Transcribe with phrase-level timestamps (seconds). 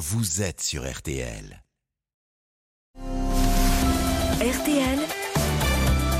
[0.00, 1.62] vous êtes sur RTL.
[4.40, 4.98] RTL,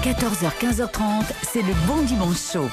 [0.03, 2.69] 14h, 15h30, c'est le bon dimanche chaud.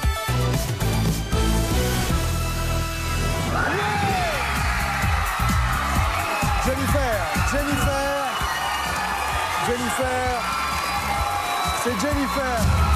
[6.66, 7.16] Jennifer,
[7.52, 8.26] Jennifer,
[9.66, 10.42] Jennifer,
[11.84, 12.87] c'est Jennifer.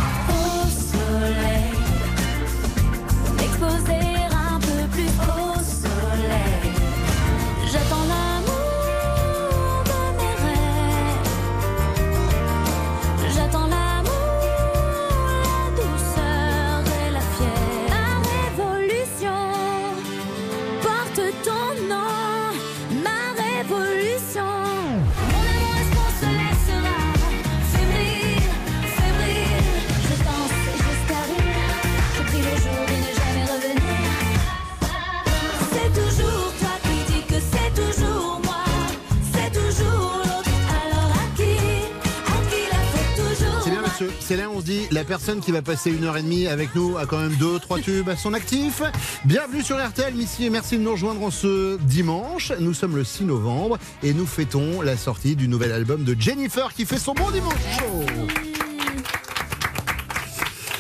[44.33, 46.75] C'est là on se dit, la personne qui va passer une heure et demie avec
[46.75, 48.81] nous a quand même deux, trois tubes à son actif.
[49.27, 52.51] Bienvenue sur RTL, Missy, et merci de nous rejoindre en ce dimanche.
[52.59, 56.73] Nous sommes le 6 novembre et nous fêtons la sortie du nouvel album de Jennifer
[56.73, 57.53] qui fait son bon dimanche.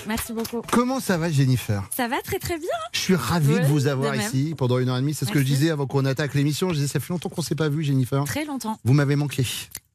[0.06, 0.62] Merci beaucoup.
[0.72, 1.82] Comment ça va Jennifer?
[1.94, 2.68] Ça va très très bien.
[2.94, 5.12] Je suis ravi Ouais, de vous avoir de ici pendant une heure et demie.
[5.12, 6.70] C'est ce que je disais avant qu'on attaque l'émission.
[6.70, 8.24] Je disais, ça fait longtemps qu'on ne s'est pas vu Jennifer.
[8.24, 8.78] Très longtemps.
[8.82, 9.44] Vous m'avez manqué.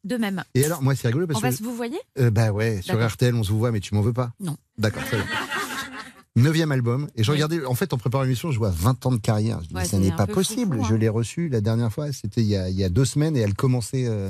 [0.08, 0.44] De même.
[0.55, 1.55] Et alors, moi, c'est rigolo parce On va que.
[1.58, 2.00] se vous voyez?
[2.17, 3.11] Euh, bah ouais, sur D'accord.
[3.11, 4.31] RTL, on se vous voit, mais tu m'en veux pas?
[4.39, 4.55] Non.
[4.77, 5.25] D'accord, très bien.
[6.36, 7.08] Neuvième album.
[7.16, 7.38] Et je Oui.
[7.38, 9.59] regardais, en fait, en préparant l'émission, je vois 20 ans de carrière.
[9.64, 10.80] Je dis, Ouais, ça n'est pas possible.
[10.81, 10.86] hein.
[10.88, 13.36] Je l'ai reçu la dernière fois, c'était il, y a- il y a deux semaines,
[13.36, 14.05] et elle commençait.
[14.08, 14.30] euh,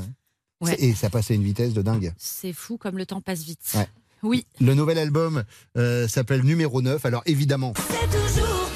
[0.61, 0.75] Ouais.
[0.79, 2.11] Et ça passait à une vitesse de dingue.
[2.17, 3.59] C'est fou comme le temps passe vite.
[3.75, 3.87] Ouais.
[4.23, 4.47] Oui.
[4.59, 5.43] Le nouvel album
[5.77, 7.05] euh, s'appelle Numéro 9.
[7.05, 8.71] Alors évidemment, C'est toujours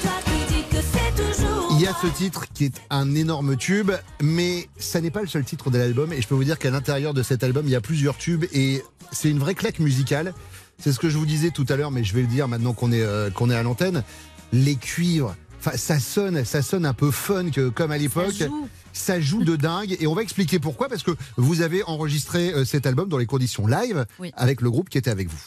[1.82, 3.90] y a ce titre qui est un énorme tube,
[4.22, 6.12] mais ça n'est pas le seul titre de l'album.
[6.12, 8.44] Et je peux vous dire qu'à l'intérieur de cet album, il y a plusieurs tubes,
[8.52, 10.32] et c'est une vraie claque musicale.
[10.78, 12.72] C'est ce que je vous disais tout à l'heure, mais je vais le dire maintenant
[12.72, 14.04] qu'on est, euh, qu'on est à l'antenne.
[14.52, 18.32] Les cuivres, enfin, ça sonne, ça sonne un peu funk comme à l'époque.
[18.32, 18.68] Ça joue.
[18.94, 22.66] Ça joue de dingue et on va expliquer pourquoi parce que vous avez enregistré euh,
[22.66, 24.30] cet album dans les conditions live Oui.
[24.36, 25.40] avec le groupe qui était avec vous.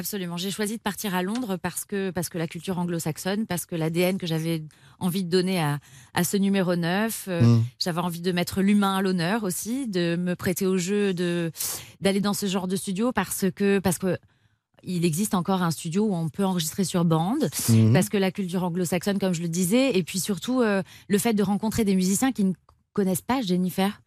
[0.00, 0.38] Absolument.
[0.38, 3.76] J'ai choisi de partir à Londres parce que, parce que la culture anglo-saxonne, parce que
[3.76, 4.62] l'ADN que j'avais
[4.98, 5.78] envie de donner à,
[6.14, 7.64] à ce numéro 9, euh, Mm.
[7.78, 11.12] j'avais envie de mettre l'humain à l'honneur aussi, de me prêter au jeu,
[12.00, 14.16] d'aller dans ce genre de studio parce que parce que
[14.82, 17.92] il existe encore un studio où on peut enregistrer sur bande, Mhm.
[17.92, 21.34] parce que la culture anglo-saxonne, comme je le disais, et puis surtout euh, le fait
[21.34, 22.54] de rencontrer des musiciens qui ne
[22.94, 24.00] connaissent pas Jennifer.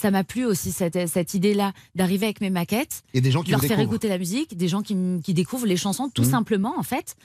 [0.00, 3.46] Ça m'a plu aussi cette, cette idée-là d'arriver avec mes maquettes, Et des gens qui
[3.48, 3.88] de leur faire découvrent.
[3.94, 6.30] écouter la musique, des gens qui, qui découvrent les chansons tout Mhm.
[6.30, 7.16] simplement en fait,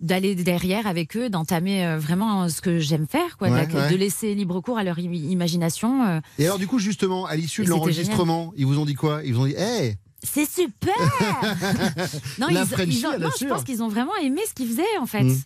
[0.00, 3.82] d'aller derrière avec eux, d'entamer euh, vraiment ce que j'aime faire, quoi, de Ouais, la-
[3.84, 3.90] ouais.
[3.90, 6.04] de laisser libre cours à leur imagination.
[6.04, 6.20] euh.
[6.38, 9.20] Et alors du coup justement à l'issue de l'enregistrement, ils vous ont dit quoi?
[9.24, 9.94] Ils vous ont dit "Hey,
[10.24, 10.94] C'est super
[12.38, 15.06] Non, La ils, ont- non, je pense qu'ils ont vraiment aimé ce qu'ils faisaient en
[15.06, 15.22] fait.
[15.22, 15.40] Mhm.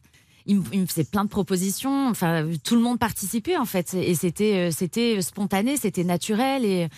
[0.54, 4.68] Me- me faisaient plein de propositions, enfin tout le monde participait en fait, et c'était
[4.68, 6.88] euh, c'était spontané, c'était naturel et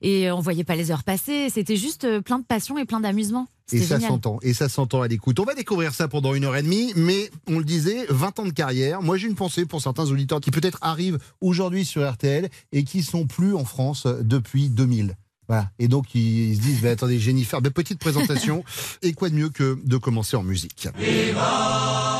[0.00, 1.50] et on voyait pas les heures passer.
[1.50, 3.48] C'était juste euh, plein de passion et plein d'amusement.
[3.72, 5.40] Et ça s'entend, et ça s'entend à l'écoute.
[5.40, 8.44] On va découvrir ça pendant une heure et demie, mais on le disait, 20 ans
[8.46, 9.02] de carrière.
[9.02, 13.02] Moi, j'ai une pensée pour certains auditeurs qui peut-être arrivent aujourd'hui sur RTL et qui
[13.02, 15.16] sont plus en France depuis 2000.
[15.48, 15.70] Voilà.
[15.78, 18.64] Et donc, ils se disent, bah, attendez, Jennifer, bah, petite présentation.
[19.02, 20.88] et quoi de mieux que de commencer en musique?
[20.98, 22.17] Jennifer,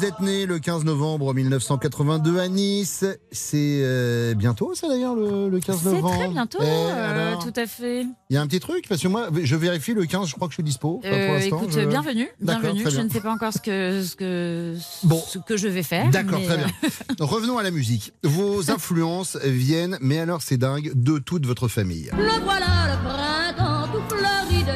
[0.00, 3.04] vous êtes née le 15 novembre 1982 à Nice.
[3.32, 7.44] C'est euh, bientôt, ça d'ailleurs, le, le 15 C'est novembre très bientôt, Eh, euh, alors
[7.44, 8.06] tout à fait.
[8.30, 10.48] Il y a un petit truc, parce que moi, je vérifie le 15, je crois
[10.48, 11.00] que je suis dispo.
[11.02, 12.84] Pour Euh, écoute, je- bienvenue, D'accord, bienvenue.
[12.86, 13.04] Je bien.
[13.04, 15.20] ne sais pas encore ce que ce que Bon.
[15.28, 16.08] ce que je vais faire.
[16.08, 17.16] D'accord, mais, très euh, bien.
[17.26, 18.14] Revenons à la musique.
[18.24, 22.10] Vos influences viennent, mais alors c'est dingue, de toute votre famille.
[22.16, 23.39] Le voilà le de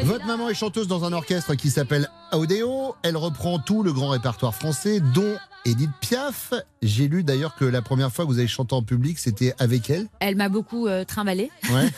[0.04, 2.94] Votre maman est chanteuse dans un orchestre qui s'appelle Audéo.
[3.02, 6.52] Elle reprend tout le grand répertoire français, dont Edith Piaf.
[6.82, 9.88] J'ai lu d'ailleurs que la première fois que vous avez chanté en public, c'était avec
[9.88, 10.08] elle.
[10.20, 11.88] Elle m'a beaucoup euh, trimballée Ouais.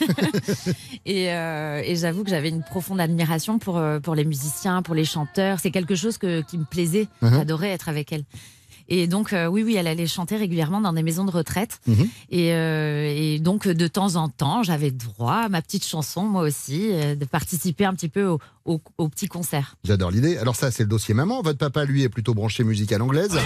[1.05, 4.95] et, euh, et j'avoue que j'avais une profonde admiration pour euh, pour les musiciens, pour
[4.95, 5.59] les chanteurs.
[5.59, 7.09] C'est quelque chose que, qui me plaisait.
[7.23, 7.35] Mhm.
[7.35, 8.23] J'adorais être avec elle.
[8.89, 11.81] Et donc euh, oui oui, elle allait chanter régulièrement dans des maisons de retraite.
[11.87, 12.09] Mhm.
[12.31, 16.43] Et, euh, et donc de temps en temps, j'avais droit à ma petite chanson moi
[16.43, 19.77] aussi, euh, de participer un petit peu au, au, au petit concert.
[19.85, 20.39] J'adore l'idée.
[20.39, 21.43] Alors ça, c'est le dossier maman.
[21.43, 23.39] Votre papa, lui, est plutôt branché musicale anglaise.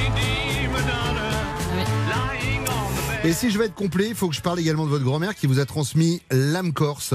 [3.22, 5.34] Et si je vais être complet, il faut que je parle également de votre grand-mère
[5.34, 7.14] qui vous a transmis l'âme corse.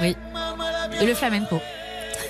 [0.00, 0.14] Et
[1.06, 1.58] le flamenco.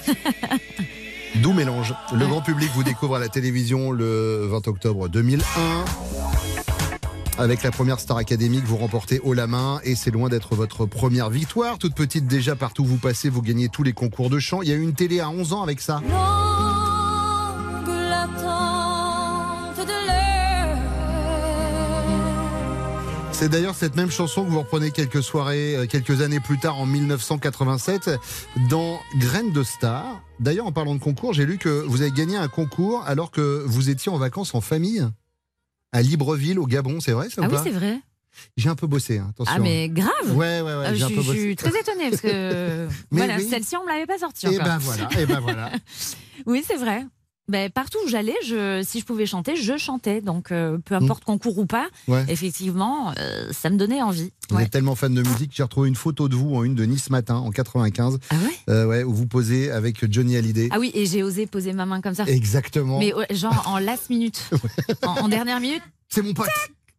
[1.36, 1.94] Doux mélange.
[2.12, 5.44] Le grand public vous découvre à la télévision le 20 octobre 2001.
[7.38, 10.54] Avec la première Star Academy que vous remportez haut la main et c'est loin d'être
[10.54, 11.78] votre première victoire.
[11.78, 14.60] Toute petite déjà, partout où vous passez, vous gagnez tous les concours de chant.
[14.62, 16.02] Il y a eu une télé à 11 ans avec ça.
[16.02, 16.12] Longue
[23.32, 26.78] C'est d'ailleurs cette même chanson que vous reprenez quelques soirées, euh, quelques années plus tard
[26.78, 28.10] en 1987
[28.70, 30.22] dans Graines de Star.
[30.38, 33.64] D'ailleurs, en parlant de concours, j'ai lu que vous avez gagné un concours alors que
[33.66, 35.04] vous étiez en vacances en famille
[35.92, 37.98] à Libreville au Gabon, c'est vrai ça ou Ah oui, c'est vrai.
[38.56, 39.54] J'ai un peu bossé, hein, attention.
[39.56, 40.10] Ah, mais grave.
[40.30, 41.40] Ouais, ouais, ouais, Euh, j'ai je, un peu je bossé.
[41.40, 43.46] suis très étonnée parce que Mais voilà, oui.
[43.50, 44.64] celle-ci on me l'avait pas sortie Et encore.
[44.66, 45.70] ben voilà, et ben voilà.
[46.46, 47.04] Oui, c'est vrai.
[47.48, 50.20] Ben, partout où j'allais, je, si je pouvais chanter, je chantais.
[50.20, 52.12] Donc, euh, peu importe concours ou pas, Mm.
[52.12, 52.24] Ouais.
[52.28, 54.30] effectivement, euh, ça me donnait envie.
[54.48, 54.62] Vous Ouais.
[54.64, 57.10] êtes tellement fan de musique, j'ai retrouvé une photo de vous en une de Nice
[57.10, 58.40] Matin en 95, Ah ouais?
[58.70, 60.68] Euh, ouais, où vous posez avec Johnny Hallyday.
[60.70, 62.24] Ah oui, et j'ai osé poser ma main comme ça.
[62.26, 62.98] Exactement.
[63.00, 64.48] Mais genre en last minute,
[65.02, 66.46] en, en dernière minute, C'est mon pote.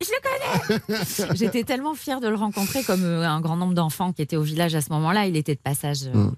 [0.03, 1.35] Je le connais.
[1.35, 4.41] J'étais tellement fière de le rencontrer, comme euh, un grand nombre d'enfants qui étaient au
[4.43, 5.25] village à ce moment-là.
[5.25, 6.31] Il était de passage euh, Mm.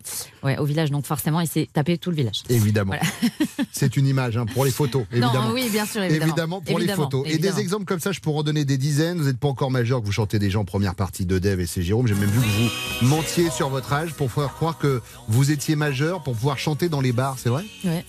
[0.44, 2.44] ouais, au village, donc forcément, il s'est tapé tout le village.
[2.50, 2.94] Évidemment.
[3.72, 5.50] C'est une image hein, pour les photos, évidemment.
[5.50, 6.26] Non, oui, bien sûr, évidemment.
[6.26, 7.24] Évidemment, pour les Évidemment, photos.
[7.28, 9.18] Et des exemples comme ça, je pourrais en donner des dizaines.
[9.20, 11.66] Vous n'êtes pas encore majeur, que vous chantez déjà en première partie de Dev et
[11.66, 12.08] c'est Jérôme.
[12.08, 12.46] J'ai même vu que
[13.04, 16.90] vous mentiez sur votre âge pour faire croire que vous étiez majeur pour pouvoir chanter
[16.90, 17.66] dans les bars, c'est vrai?
[17.84, 18.06] Ouais.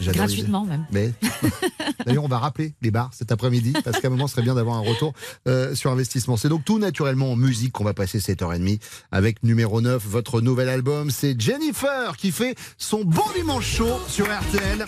[0.00, 0.84] Gratuitement même.
[0.92, 1.12] Mais
[2.06, 4.54] d'ailleurs, on va rappeler les bars cet après-midi parce qu'à un moment, ce serait bien
[4.54, 5.12] d'avoir un retour
[5.48, 6.36] euh, sur investissement.
[6.36, 8.80] C'est donc tout naturellement en musique qu'on va passer 7h30
[9.12, 11.10] avec numéro 9, votre nouvel album.
[11.10, 14.84] C'est Jennifer qui fait son bon dimanche chaud sur RTL.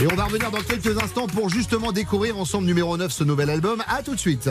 [0.00, 3.50] Et on va revenir dans quelques instants pour justement découvrir ensemble numéro 9 ce nouvel
[3.50, 3.82] album.
[3.88, 4.48] À tout de suite.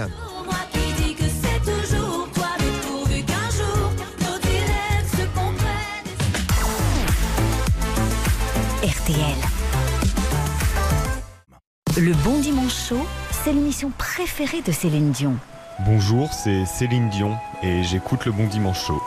[11.97, 13.05] Le Bon Dimanche Chaud,
[13.43, 15.35] c'est l'émission préférée de Céline Dion.
[15.85, 19.01] Bonjour, c'est Céline Dion et j'écoute le Bon Dimanche Show.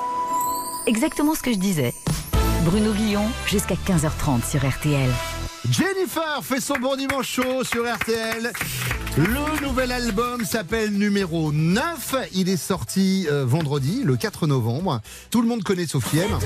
[0.86, 1.94] Exactement ce que je disais.
[2.64, 5.08] Bruno Guillon, jusqu'à 15h30 sur RTL.
[5.70, 8.52] Jennifer fait son bon dimanche chaud sur RTL.
[9.16, 12.16] Le nouvel album s'appelle numéro 9.
[12.34, 15.00] Il est sorti euh, vendredi, le 4 novembre.
[15.31, 16.38] Tout le monde connaît Sofième,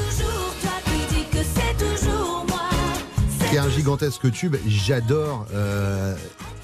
[3.48, 4.56] qui est un gigantesque tube.
[4.66, 6.14] J'adore euh,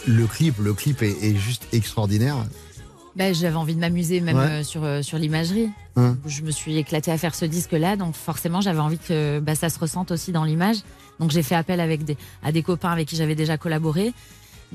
[0.07, 0.57] le clip.
[0.59, 2.37] Le clip est, est juste extraordinaire.
[3.17, 4.43] Ben, J'avais envie de m'amuser même Ouais.
[4.45, 5.69] euh, sur, euh, sur l'imagerie.
[5.97, 6.17] Hein.
[6.27, 9.69] Je me suis éclatée à faire ce disque-là, donc forcément j'avais envie que bah, ça
[9.69, 10.79] se ressente aussi dans l'image.
[11.21, 14.13] Donc j'ai fait appel avec des, à des copains avec qui j'avais déjà collaboré,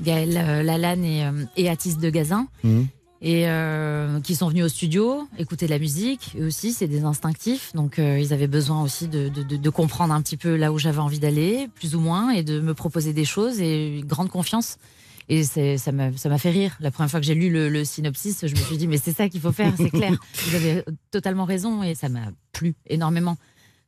[0.00, 1.24] Gaël euh, Lalanne et,
[1.58, 2.86] et Atis de Gazin, Mhm.
[3.22, 6.36] Et euh, qui sont venus au studio écouter de la musique.
[6.38, 10.22] Eux aussi, c'est des instinctifs, donc euh, ils avaient besoin aussi de, de, comprendre un
[10.22, 13.24] petit peu là où j'avais envie d'aller, plus ou moins, et de me proposer des
[13.24, 14.78] choses et une grande confiance.
[15.28, 16.76] Et ça m'a ça m'a fait rire.
[16.80, 19.12] La première fois que j'ai lu le, le synopsis, je me suis dit, mais c'est
[19.12, 20.12] ça qu'il faut faire, c'est clair.
[20.46, 23.36] Vous avez totalement raison et ça m'a plu énormément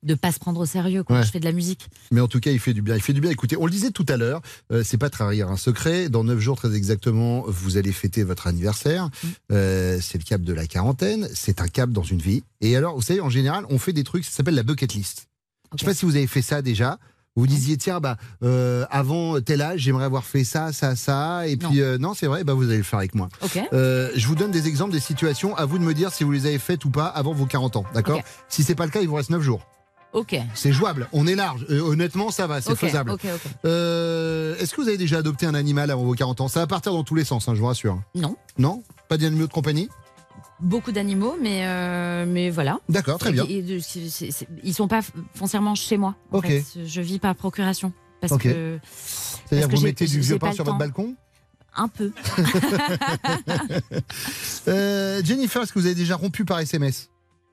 [0.02, 1.22] de pas se prendre au sérieux quand Ouais.
[1.24, 1.88] je fais de la musique.
[2.10, 2.96] Mais en tout cas, il fait du bien.
[2.96, 3.30] Il fait du bien.
[3.30, 4.40] Écoutez, on le disait tout à l'heure,
[4.72, 6.08] euh, c'est pas trahir un secret.
[6.08, 9.10] Dans 9 jours, très exactement, vous allez fêter votre anniversaire.
[9.52, 11.28] Euh, c'est le cap de la quarantaine.
[11.34, 12.42] C'est un cap dans une vie.
[12.60, 15.28] Et alors, vous savez, en général, on fait des trucs, ça s'appelle la bucket list.
[15.74, 16.98] Je sais pas si vous avez fait ça déjà.
[17.34, 21.46] Vous disiez, tiens, bah, euh, avant tel âge, j'aimerais avoir fait ça, ça, ça.
[21.48, 23.30] Et puis, euh, non, c'est vrai, bah, vous allez le faire avec moi.
[23.40, 23.58] Ok.
[23.72, 25.56] Euh, je vous donne des exemples, des situations.
[25.56, 27.76] À vous de me dire si vous les avez faites ou pas avant vos 40
[27.76, 27.84] ans.
[27.94, 28.24] D'accord Ok.
[28.50, 29.66] Si c'est pas le cas, il vous reste 9 jours.
[30.12, 30.36] Ok.
[30.54, 31.08] C'est jouable.
[31.12, 31.64] On est large.
[31.70, 32.60] Euh, honnêtement, ça va.
[32.60, 33.16] C'est faisable.
[33.64, 36.48] Euh, Est-ce que vous avez déjà adopté un animal avant vos 40 ans?
[36.48, 38.00] Ça va partir dans tous les sens, hein, je vous rassure.
[38.14, 38.36] Non.
[38.58, 38.82] Non?
[39.08, 39.88] Pas d'animaux de compagnie?
[40.60, 42.78] Beaucoup d'animaux, mais, euh, mais voilà.
[42.88, 43.44] D'accord, très bien.
[43.48, 43.80] Et- et
[44.62, 45.00] ils sont pas
[45.34, 46.14] foncièrement chez moi.
[46.30, 46.62] en fait.
[46.84, 47.92] Je vis par procuration.
[48.20, 51.16] Parce que C'est-à-dire que vous mettez du vieux pain sur votre balcon?
[51.74, 52.12] Un peu.
[55.24, 57.10] Jennifer, est-ce que vous avez déjà rompu par SMS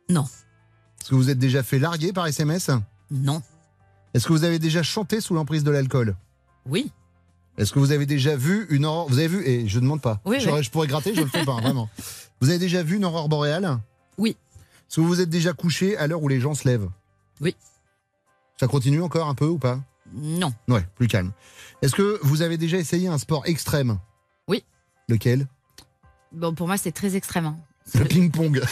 [0.09, 0.25] Non.
[1.01, 2.69] Est-ce que vous êtes déjà fait larguer par SMS
[3.11, 3.41] Non.
[4.13, 6.15] Est-ce que vous avez déjà chanté sous l'emprise de l'alcool
[6.65, 6.91] Oui.
[7.57, 10.01] Est-ce que vous avez déjà vu une aurore Vous avez vu Et je ne demande
[10.01, 10.21] pas.
[10.25, 10.63] Oui, je, oui.
[10.63, 11.89] je pourrais gratter, je le fais pas, hein, vraiment.
[12.41, 13.79] Vous avez déjà vu une aurore boréale
[14.17, 14.35] Oui.
[14.87, 16.89] Est-ce que vous vous êtes déjà couché à l'heure où les gens se lèvent
[17.41, 17.55] Oui.
[18.59, 19.79] Ça continue encore un peu ou pas
[20.13, 20.53] Non.
[20.67, 21.31] Ouais, plus calme.
[21.81, 23.99] Est-ce que vous avez déjà essayé un sport extrême
[24.47, 24.63] Oui.
[25.07, 25.47] Lequel
[26.31, 27.55] Bon, pour moi, c'est très extrême.
[27.98, 28.62] Le ping-pong.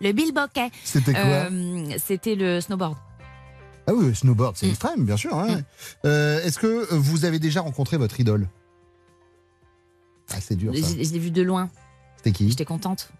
[0.00, 0.70] Le bilboquet.
[0.84, 2.96] C'était quoi Euh, C'était le snowboard.
[3.86, 4.70] Ah oui, le snowboard, c'est Mm.
[4.70, 5.34] extrême, bien sûr.
[5.36, 5.62] Mm.
[6.04, 8.48] Euh, Est-ce que vous avez déjà rencontré votre idole?
[10.30, 10.88] Ah, c'est dur Je, ça.
[11.02, 11.70] je l'ai vu de loin.
[12.16, 12.48] C'était qui?
[12.50, 13.10] J'étais contente.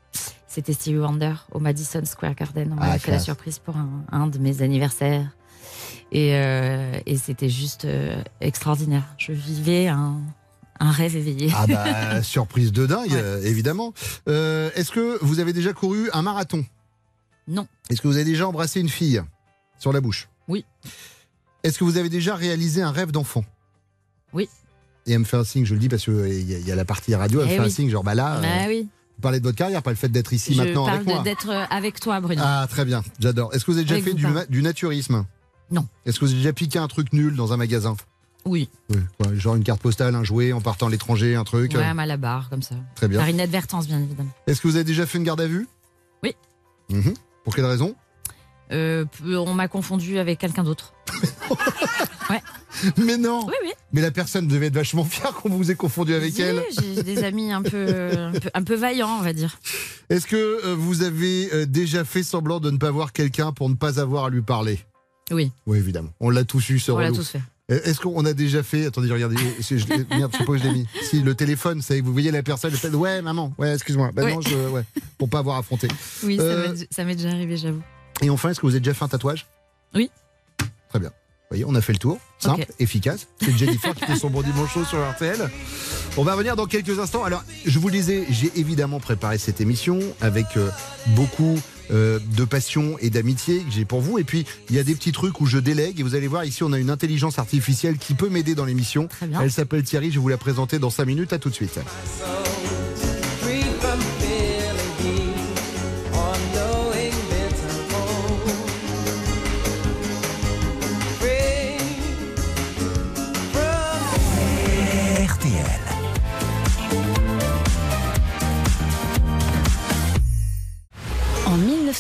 [0.47, 2.73] C'était Stevie Wonder au Madison Square Garden.
[2.73, 5.29] On Ah, m'avait fait la surprise pour un, un de mes anniversaires.
[6.13, 7.87] Et, euh, et c'était juste
[8.41, 9.05] extraordinaire.
[9.19, 10.21] Je vivais un,
[10.81, 11.53] un rêve éveillé.
[11.57, 13.17] Ah bah, surprise de dingue, Ouais.
[13.21, 13.93] euh, évidemment.
[14.29, 16.65] Euh, Est-ce que vous avez déjà couru un marathon?
[17.49, 17.67] Non.
[17.91, 19.23] Est-ce que vous avez déjà embrassé une fille
[19.79, 20.29] sur la bouche?
[20.49, 20.65] Oui.
[21.63, 23.45] Est-ce que vous avez déjà réalisé un rêve d'enfant?
[24.33, 24.49] Oui.
[25.07, 26.73] Et elle me fait un signe, je le dis parce qu'il y, a- il y
[26.73, 28.49] a la partie radio, elle me Eh fait un signe, genre bah là, euh, Bah
[28.69, 28.83] oui.
[29.17, 31.23] vous parlez de votre carrière, pas le fait d'être ici Je maintenant parle avec moi.
[31.23, 32.43] d'être euh, avec toi, Bruno.
[32.45, 33.55] Ah, très bien, j'adore.
[33.55, 35.25] Est-ce que vous avez déjà Avec fait du, du naturisme?
[35.71, 35.87] Non.
[36.05, 37.97] Est-ce que vous avez déjà piqué un truc nul dans un magasin?
[38.45, 38.69] Oui.
[38.91, 41.75] Oui, quoi, genre une carte postale, un jouet en partant à l'étranger, un truc.
[41.75, 42.75] Ouais, à la barre, comme ça.
[42.95, 43.19] Très bien.
[43.19, 44.31] Par inadvertance, bien évidemment.
[44.47, 45.69] Est-ce que vous avez déjà fait une garde à vue?
[46.23, 46.35] Oui.
[46.91, 47.15] Mhm.
[47.45, 47.95] Pour quelle raison?
[48.71, 50.93] Euh, on m'a confondu avec quelqu'un d'autre.
[52.99, 53.71] Mais non Oui, oui.
[53.93, 56.63] Mais la personne devait être vachement fière qu'on vous ait confondu avec Si, elle.
[56.79, 57.87] J'ai des amis un peu,
[58.19, 59.59] un peu, un peu vaillants, on va dire.
[60.11, 63.69] Est-ce que euh, vous avez euh, déjà fait semblant de ne pas voir quelqu'un pour
[63.71, 64.79] ne pas avoir à lui parler?
[65.31, 66.11] Oui, Oui, évidemment.
[66.21, 67.43] On l'a tous eu, ce on l'a tous fait.
[67.71, 68.87] Euh, Est-ce qu'on a déjà fait.
[68.87, 69.37] Attendez, regardez.
[69.61, 70.87] je l'ai- Merde, je sais pas où je l'ai mis.
[71.03, 74.11] Si, le téléphone, ça, vous voyez la personne, fait Ouais, maman, ouais, excuse-moi.
[74.15, 74.35] Bah Ouais.
[74.35, 74.55] non, je.
[74.71, 74.85] Ouais.
[75.19, 75.89] Pour pas avoir affronté.
[76.25, 77.83] Oui, ça Euh, m'est- ça m'est déjà arrivé, j'avoue.
[78.23, 79.47] Et enfin, est-ce que vous avez déjà fait un tatouage?
[79.95, 80.11] Oui.
[80.89, 81.11] Très bien.
[81.11, 82.19] Vous voyez, on a fait le tour.
[82.39, 83.27] Simple, efficace.
[83.41, 85.51] C'est Jennifer qui fait son bon dimanche chaud sur RTL.
[86.19, 87.25] On va revenir dans quelques instants.
[87.25, 90.69] Alors, je vous le disais, j'ai évidemment préparé cette émission avec euh,
[91.09, 91.59] beaucoup
[91.91, 94.19] euh, de passion et d'amitié que j'ai pour vous.
[94.19, 96.01] Et puis, il y a des petits trucs où je délègue.
[96.01, 99.09] Et vous allez voir, ici, on a une intelligence artificielle qui peut m'aider dans l'émission.
[99.41, 100.11] Elle s'appelle Thierry.
[100.11, 101.33] Je vais vous la présenter dans 5 minutes.
[101.33, 101.79] À tout de suite.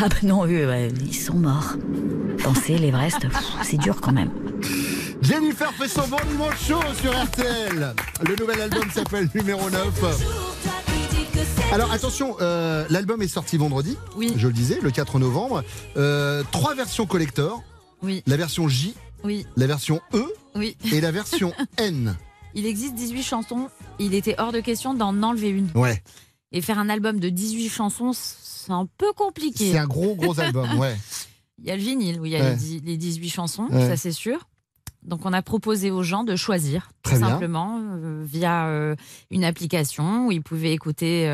[0.00, 1.74] Ah ben non, eux, ouais, ils sont morts.
[2.42, 3.18] Penser l'Everest,
[3.62, 4.30] c'est dur quand même.
[5.20, 7.94] Jennifer fait son bon dimanche chaud sur RTL.
[8.26, 11.72] Le nouvel album s'appelle Numéro 9.
[11.72, 15.62] Alors attention, euh, l'album est sorti vendredi, Oui, je le disais, le 4 novembre.
[15.96, 17.62] Euh, trois versions collector,
[18.02, 18.94] oui, la version J,
[19.24, 20.24] oui, la version E
[20.56, 20.76] oui.
[20.92, 22.16] et la version N.
[22.54, 23.68] Il existe 18 chansons.
[23.98, 25.68] Il était hors de question d'en enlever une.
[25.74, 26.02] Ouais,
[26.52, 29.72] Et faire un album de 18 chansons, c'est un peu compliqué.
[29.72, 30.96] c'est un gros gros album, ouais.
[31.58, 32.50] Il y a le vinyle où il y a Ouais.
[32.50, 33.88] les, dix- les 18 chansons, Ouais.
[33.88, 34.48] ça c'est sûr.
[35.02, 37.30] Donc on a proposé aux gens de choisir, Très tout bien.
[37.30, 38.94] simplement, euh, via euh,
[39.30, 41.28] une application où ils pouvaient écouter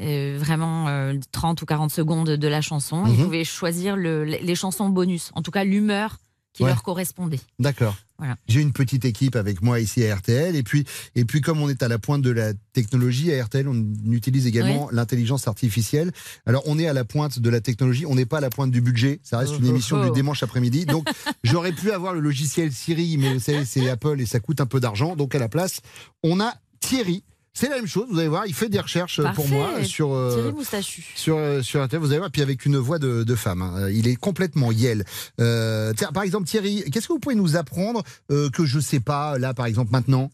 [0.00, 3.04] euh, vraiment euh, 30 ou 40 secondes de la chanson.
[3.06, 3.24] Ils Mhm.
[3.24, 6.18] pouvaient choisir le- les chansons bonus, en tout cas l'humeur
[6.58, 6.70] qui Ouais.
[6.70, 7.38] leur correspondait.
[7.60, 7.96] D'accord.
[8.18, 8.36] Voilà.
[8.48, 10.84] J'ai une petite équipe avec moi ici à RTL et puis
[11.14, 13.76] et puis comme on est à la pointe de la technologie à RTL, on
[14.10, 16.10] utilise également l'intelligence artificielle.
[16.44, 18.72] Alors on est à la pointe de la technologie, on n'est pas à la pointe
[18.72, 19.20] du budget.
[19.22, 20.12] Ça reste une Oh, oh, émission du oh.
[20.12, 20.84] dimanche après-midi.
[20.84, 21.08] Donc
[21.44, 24.66] j'aurais pu avoir le logiciel Siri, mais vous savez c'est Apple et ça coûte un
[24.66, 25.14] peu d'argent.
[25.14, 25.80] Donc à la place,
[26.24, 27.22] on a Thierry.
[27.60, 28.06] C'est la même chose.
[28.08, 29.50] Vous allez voir, il fait des recherches pour Parfait.
[29.54, 30.12] moi sur.
[30.14, 31.04] euh, Thierry Moustachu.
[31.16, 33.62] sur, euh, sur Internet, vous allez voir, puis avec une voix de, de femme.
[33.62, 33.88] hein.
[33.90, 35.04] Il est complètement yel.
[35.40, 39.00] Euh, tiens, par exemple, Thierry, qu'est-ce que vous pouvez nous apprendre euh, que je sais
[39.00, 40.30] pas, là, par exemple, maintenant?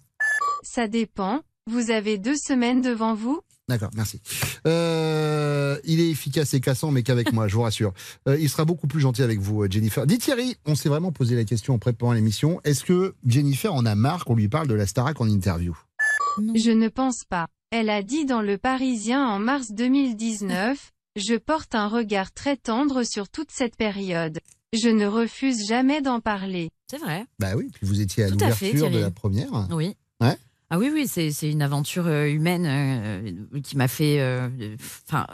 [0.62, 1.40] Ça dépend.
[1.70, 4.20] Vous avez deux semaines devant vous D'accord, merci.
[4.66, 7.94] Euh, il est efficace et cassant, mais qu'avec moi, je vous rassure.
[8.28, 10.06] Euh, il sera beaucoup plus gentil avec vous, euh, Jennifer.
[10.06, 12.60] Dis Thierry, on s'est vraiment posé la question en préparant l'émission.
[12.64, 15.74] Est-ce que Jennifer en a marre qu'on lui parle de la Starac en interview?
[16.54, 17.46] Je ne pense pas.
[17.70, 23.02] Elle a dit dans Le Parisien en mars 2019, Je porte un regard très tendre
[23.04, 24.40] sur toute cette période.
[24.72, 26.70] Je ne refuse jamais d'en parler.
[26.90, 27.24] C'est vrai.
[27.38, 29.68] Bah oui, puis vous étiez à Tout à fait, l'ouverture de la première.
[29.70, 29.94] Oui.
[30.20, 30.36] Ouais.
[30.70, 34.48] Ah oui, oui, c'est c'est une aventure euh, humaine euh, qui m'a fait euh,
[35.06, 35.26] enfin,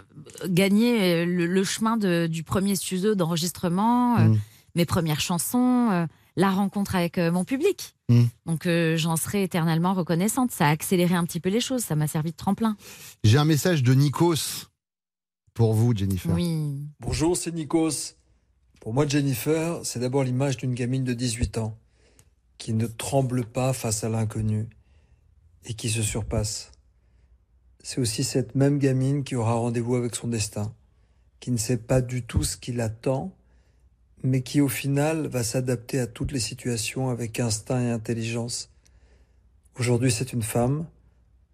[0.47, 4.38] gagner le, le chemin de- du premier studio d'enregistrement, euh, Mm.
[4.75, 6.07] mes premières chansons, euh,
[6.37, 7.95] la rencontre avec euh, mon public.
[8.09, 8.25] Mm.
[8.47, 10.51] Donc euh, j'en serai éternellement reconnaissante.
[10.51, 12.77] Ça a accéléré un petit peu les choses, ça m'a servi de tremplin.
[13.25, 14.69] J'ai un message de Nikos
[15.55, 16.33] pour vous, Jennifer.
[16.33, 16.89] Oui.
[17.01, 18.15] Bonjour, c'est Nikos.
[18.81, 21.77] Pour moi, Jennifer, c'est d'abord l'image d'une gamine de 18 ans
[22.57, 24.69] qui ne tremble pas face à l'inconnu
[25.65, 26.73] et qui se surpasse.
[27.83, 30.75] C'est aussi cette même gamine qui aura rendez-vous avec son destin,
[31.41, 33.35] qui ne sait pas du tout ce qui l'attend,
[34.23, 38.71] mais qui au final va s'adapter à toutes les situations avec instinct et intelligence.
[39.79, 40.87] Aujourd'hui, c'est une femme,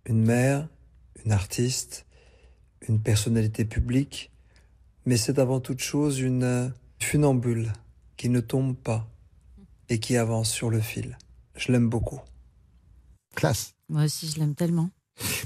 [0.04, 0.68] une mère,
[1.24, 2.06] une artiste,
[2.88, 4.30] une personnalité publique,
[5.04, 6.68] mais c'est avant toute chose une euh,
[7.00, 7.72] funambule
[8.16, 9.08] qui ne tombe pas
[9.88, 11.16] et qui avance sur le fil.
[11.54, 12.20] Je l'aime beaucoup.
[13.34, 13.74] Classe.
[13.88, 14.90] Moi aussi, je l'aime tellement.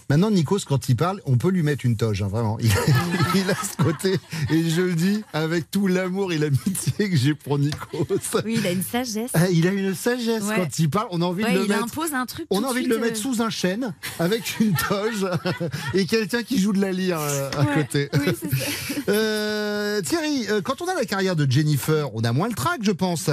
[0.09, 2.59] Maintenant, Nikos, quand il parle, on peut lui mettre une toge, hein, vraiment.
[2.59, 2.67] Il,
[3.37, 4.19] il a ce côté,
[4.51, 8.07] et je le dis avec tout l'amour et l'amitié que j'ai pour Nikos.
[8.45, 9.31] Oui, il a une sagesse.
[9.35, 10.57] Ah, Il a une sagesse Ouais.
[10.57, 11.07] quand il parle.
[11.13, 11.85] On a envie Ouais, de le il mettre.
[11.85, 12.47] impose un truc.
[12.51, 15.27] On a envie de le mettre euh, sous un chêne avec une toge
[15.95, 18.09] et quelqu'un qui joue de la lyre euh, à Ouais, côté.
[18.15, 18.67] Oui, c'est ça.
[19.09, 22.81] Euh, Thierry, euh, quand on a la carrière de Jennifer, on a moins le trac,
[22.83, 23.29] je pense.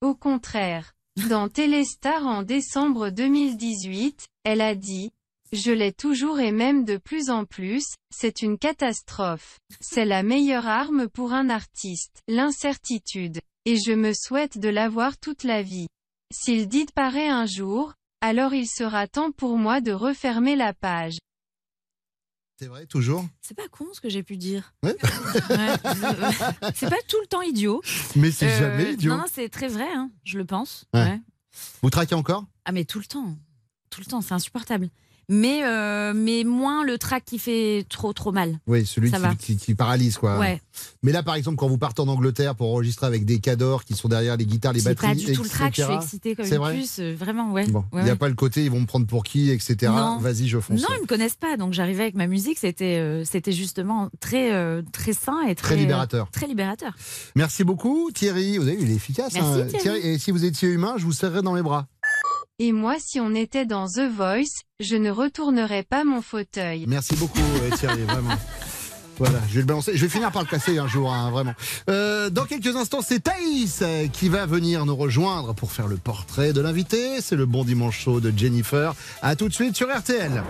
[0.00, 0.94] Au contraire.
[1.28, 5.10] Dans Téléstar en décembre 2018, elle a dit
[5.52, 9.58] Je l'ai toujours et même de plus en plus, c'est une catastrophe.
[9.80, 13.40] C'est la meilleure arme pour un artiste, l'incertitude.
[13.64, 15.86] Et je me souhaite de l'avoir toute la vie.
[16.32, 21.18] S'il disparaît un jour, alors il sera temps pour moi de refermer la page.
[22.60, 23.24] C'est vrai, toujours?
[23.40, 24.74] C'est pas con ce que j'ai pu dire.
[24.82, 24.96] Ouais.
[25.50, 26.72] Ouais.
[26.74, 27.80] c'est pas tout le temps idiot.
[28.16, 29.12] Mais c'est Euh, jamais idiot.
[29.12, 30.84] Non, non, c'est très vrai, hein, je le pense.
[30.92, 31.00] Ouais.
[31.04, 31.20] Ouais.
[31.82, 32.44] Vous traquez encore?
[32.64, 33.36] Ah, mais tout le temps.
[33.90, 34.90] Tout le temps, c'est insupportable.
[35.30, 38.58] Mais, euh, mais moins le track qui fait trop, trop mal.
[38.66, 39.34] Oui, celui qui, va.
[39.34, 40.38] qui- qui paralyse, quoi.
[40.38, 40.62] Ouais.
[41.02, 43.94] Mais là, par exemple, quand vous partez en Angleterre pour enregistrer avec des cadors qui
[43.94, 46.34] sont derrière les guitares, les C'est batteries, pas du tout le track, je suis excitée
[46.34, 46.98] comme C'est une vrai puce.
[47.00, 47.66] euh, Vraiment, ouais.
[47.66, 48.18] Bon, il Ouais, n'y a ouais.
[48.18, 49.92] pas le côté, ils vont me prendre pour qui, etc.
[50.20, 50.80] Vas-y, je fonce.
[50.80, 54.54] Non, ils me connaissent pas, donc j'arrivais avec ma musique, c'était euh, c'était justement très
[54.54, 56.30] euh, très sain et très Très libérateur.
[56.30, 56.94] très libérateur.
[57.34, 58.56] Merci beaucoup, Thierry.
[58.56, 59.34] Vous avez vu, il est efficace.
[59.34, 59.78] Merci, hein.
[59.78, 59.98] Thierry.
[60.00, 61.86] Et si vous étiez humain, je vous serrerais dans les bras.
[62.60, 66.86] Et moi si on était dans The Voice, je ne retournerais pas mon fauteuil.
[66.88, 68.34] Merci beaucoup, euh, Thierry, vraiment.
[69.18, 69.96] Voilà, je vais le balancer.
[69.96, 71.54] Je vais finir par le casser un jour, hein, vraiment.
[71.90, 75.96] Euh, dans quelques instants, c'est Thaïs euh, qui va venir nous rejoindre pour faire le
[75.96, 77.20] portrait de l'invité.
[77.20, 78.94] C'est le bon dimanche chaud de Jennifer.
[79.22, 80.42] À tout de suite sur RTL.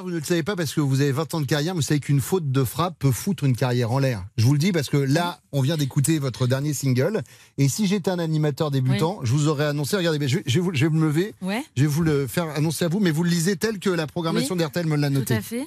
[0.00, 1.86] Vous ne le savez pas parce que vous avez 20 ans de carrière, mais vous
[1.86, 4.24] savez qu'une faute de frappe peut foutre une carrière en l'air.
[4.36, 7.22] Je vous le dis parce que là, on vient d'écouter votre dernier single.
[7.58, 10.60] Et si j'étais un animateur débutant, je vous aurais annoncé, regardez, je, vais- je vais
[10.60, 13.10] vous- je vais me lever, Ouais, je vais vous le faire annoncer à vous, mais
[13.10, 15.34] vous le lisez tel que la programmation Oui, d'RTL me l'a tout noté.
[15.34, 15.66] à fait.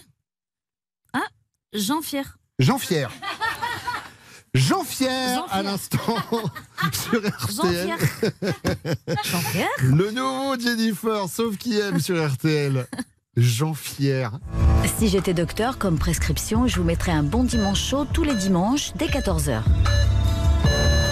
[1.14, 1.22] Ah,
[1.74, 2.38] Jean Fier.
[2.60, 3.12] Jean Fier.
[4.54, 5.98] Jean Fier, Jean à l'instant
[6.94, 7.98] sur Jean RTL.
[8.00, 8.32] Fier.
[9.26, 9.68] Jean Fier.
[9.84, 12.88] Le nouveau Jennifer, sauf qui aime sur RTL.
[13.38, 14.32] Jean Fier.
[14.98, 18.93] Si j'étais docteur, comme prescription, je vous mettrais un bon dimanche chaud tous les dimanches
[18.95, 19.62] dès 14h.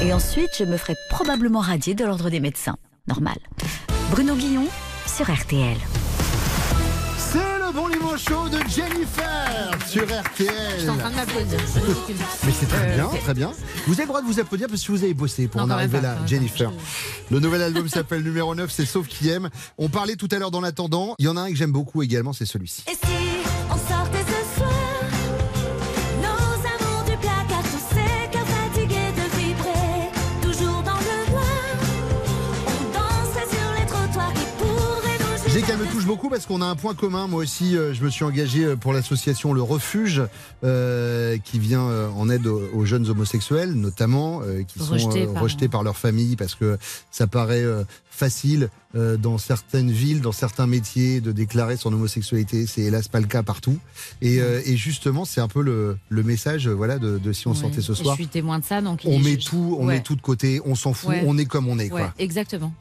[0.03, 2.77] Et ensuite, je me ferais probablement radier de l'ordre des médecins.
[3.07, 3.37] Normal.
[4.11, 4.67] Bruno Guillon
[5.05, 5.77] sur RTL.
[7.73, 10.79] Bon dimanche chaud de Jennifer sur Je RTL.
[10.79, 11.59] suis en train de m'applaudir.
[11.59, 12.15] ridicule.
[12.45, 13.19] Mais c'est très Euh, bien, ok.
[13.23, 13.51] très bien.
[13.87, 15.71] Vous avez le droit de vous applaudir parce que vous avez bossé pour Non, en
[15.71, 16.69] arriver pas, là, Jennifer.
[16.69, 16.77] pas.
[17.31, 19.49] Le nouvel album s'appelle numéro 9, c'est Sauf qui aime.
[19.79, 21.15] On parlait tout à l'heure dans l'attendant.
[21.17, 22.83] Il y en a un que j'aime beaucoup également, c'est celui-ci.
[22.87, 23.11] Et si
[23.71, 24.22] on sortait
[36.03, 37.27] touche beaucoup parce qu'on a un point commun.
[37.27, 40.21] Moi aussi, euh, je me suis engagé euh, pour l'association Le Refuge,
[40.63, 41.81] euh, qui vient
[42.15, 45.97] en aide aux, aux jeunes homosexuels, notamment, euh, qui sont Rejetés par- rejetés par leur
[45.97, 46.77] famille parce que
[47.11, 47.63] ça paraît
[48.09, 52.67] facile euh, dans certaines villes, dans certains métiers, de déclarer son homosexualité.
[52.67, 53.77] C'est hélas pas le cas partout.
[54.21, 57.51] Et, euh, et justement, c'est un peu le, le message, voilà, de, de si on
[57.51, 57.57] Ouais.
[57.57, 58.15] sortait ce Et soir.
[58.15, 59.01] Je suis témoin de ça, donc.
[59.05, 59.95] On met je- tout, on ouais.
[59.95, 61.23] met tout de côté, on s'en fout, Ouais.
[61.25, 62.13] on est comme on est, quoi.
[62.19, 62.73] exactement.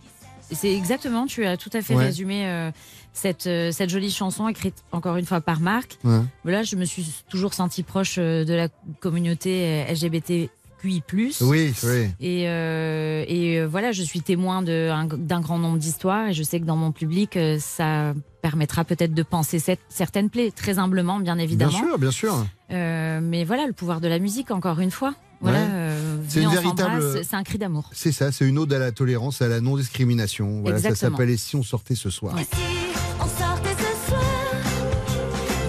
[0.54, 2.70] C'est exactement, tu as tout à fait résumé euh,
[3.12, 5.98] cette, euh, cette jolie chanson écrite encore une fois par Marc.
[6.04, 6.64] Ouais.
[6.64, 8.68] Je me suis toujours sentie proche euh, de la
[9.00, 10.50] communauté euh, LGBTQI+.
[10.84, 12.08] Oui, oui.
[12.20, 16.64] Et, euh, et voilà, je suis témoin d'un grand nombre d'histoires et je sais que
[16.64, 21.44] dans mon public, ça permettra peut-être de penser cette- certaines plaies, très humblement, bien Bien
[21.44, 21.70] évidemment.
[21.78, 22.44] sûr, bien sûr.
[22.72, 25.14] Euh, mais voilà, le pouvoir de la musique, encore une fois.
[25.40, 25.66] Voilà, Ouais.
[25.72, 27.88] euh, C'est véritable- s'embrasse, C'est un cri d'amour.
[27.92, 30.62] C'est ça, c'est une ode à la tolérance, à la non-discrimination.
[30.62, 32.34] Voilà, ça s'appelle Et si on sortait ce soir?
[32.34, 32.46] Ouais.
[33.24, 34.22] Et si on sortait ce soir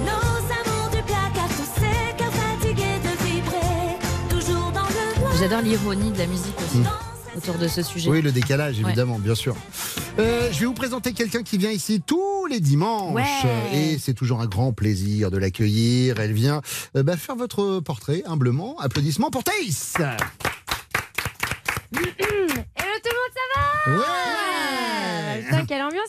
[0.05, 3.97] Nos amours du placard, tous ces cœurs fatigués de vibrer
[4.29, 6.83] Toujours dans le noir J'adore l'ironie de la musique aussi
[7.35, 8.11] autour de ce sujet.
[8.11, 8.83] Oui, le décalage, Ouais.
[8.85, 9.55] évidemment, bien sûr.
[10.19, 13.15] Euh, je vais vous présenter quelqu'un qui vient ici tous les dimanches.
[13.15, 13.75] Ouais.
[13.75, 16.19] Et c'est toujours un grand plaisir de l'accueillir.
[16.19, 16.61] Elle vient
[16.95, 18.75] euh, bah, faire votre portrait, humblement.
[18.79, 20.11] Applaudissements pour Thaïs Hello
[21.95, 23.97] tout le monde, ça va?
[23.97, 24.22] Ouais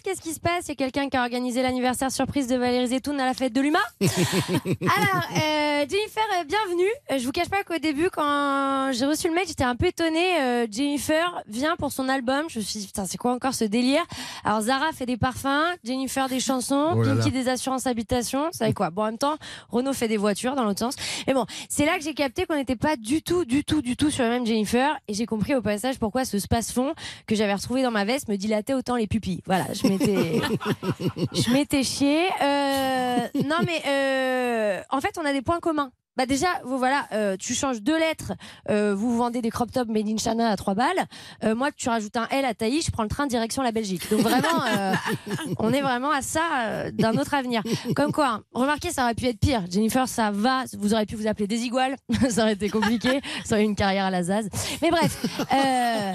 [0.05, 0.67] Qu'est-ce qui se passe?
[0.67, 3.55] Il y a quelqu'un qui a organisé l'anniversaire surprise de Valérie Zetoun à la fête
[3.55, 6.91] de l'humain Alors, euh, Jennifer, euh, bienvenue.
[7.11, 9.87] Euh, je vous cache pas qu'au début, quand j'ai reçu le mail, j'étais un peu
[9.87, 10.43] étonnée.
[10.43, 12.45] Euh, Jennifer vient pour son album.
[12.51, 14.03] Je me suis dit, putain, c'est quoi encore ce délire?
[14.45, 17.23] Alors, Zara fait des parfums, Jennifer des chansons, Oh là là.
[17.23, 18.49] Pinky des assurances habitation.
[18.53, 18.91] Vous savez quoi?
[18.91, 19.37] Bon, en même temps,
[19.71, 20.97] Renault fait des voitures dans l'autre sens.
[21.27, 23.97] Mais bon, c'est là que j'ai capté qu'on n'était pas du tout, du tout, du
[23.97, 24.99] tout sur la même Jennifer.
[25.09, 26.93] Et j'ai compris au passage pourquoi ce space-fond
[27.27, 29.41] que j'avais retrouvé dans ma veste me dilatait autant les pupilles.
[29.47, 32.29] Voilà, je je m'étais chiée.
[32.43, 35.91] Euh, non, mais euh, en fait, on a des points communs.
[36.17, 38.33] Bah déjà, vous voilà, euh, tu changes deux lettres,
[38.71, 41.05] euh, vous vendez des crop tops made in China à 3 balles.
[41.43, 44.09] Euh, moi, tu rajoutes un L à Taï, je prends le train direction la Belgique.
[44.11, 44.93] Donc vraiment, euh,
[45.59, 47.63] on est vraiment à ça euh, d'un autre avenir.
[47.97, 49.65] Comme quoi, hein, remarquez, ça aurait pu être pire.
[49.69, 51.97] Jennifer, ça va, vous aurez pu vous appeler Desigual,
[52.31, 54.49] ça aurait été compliqué, ça aurait eu une carrière à la Zaz.
[54.83, 56.13] Mais bref, euh,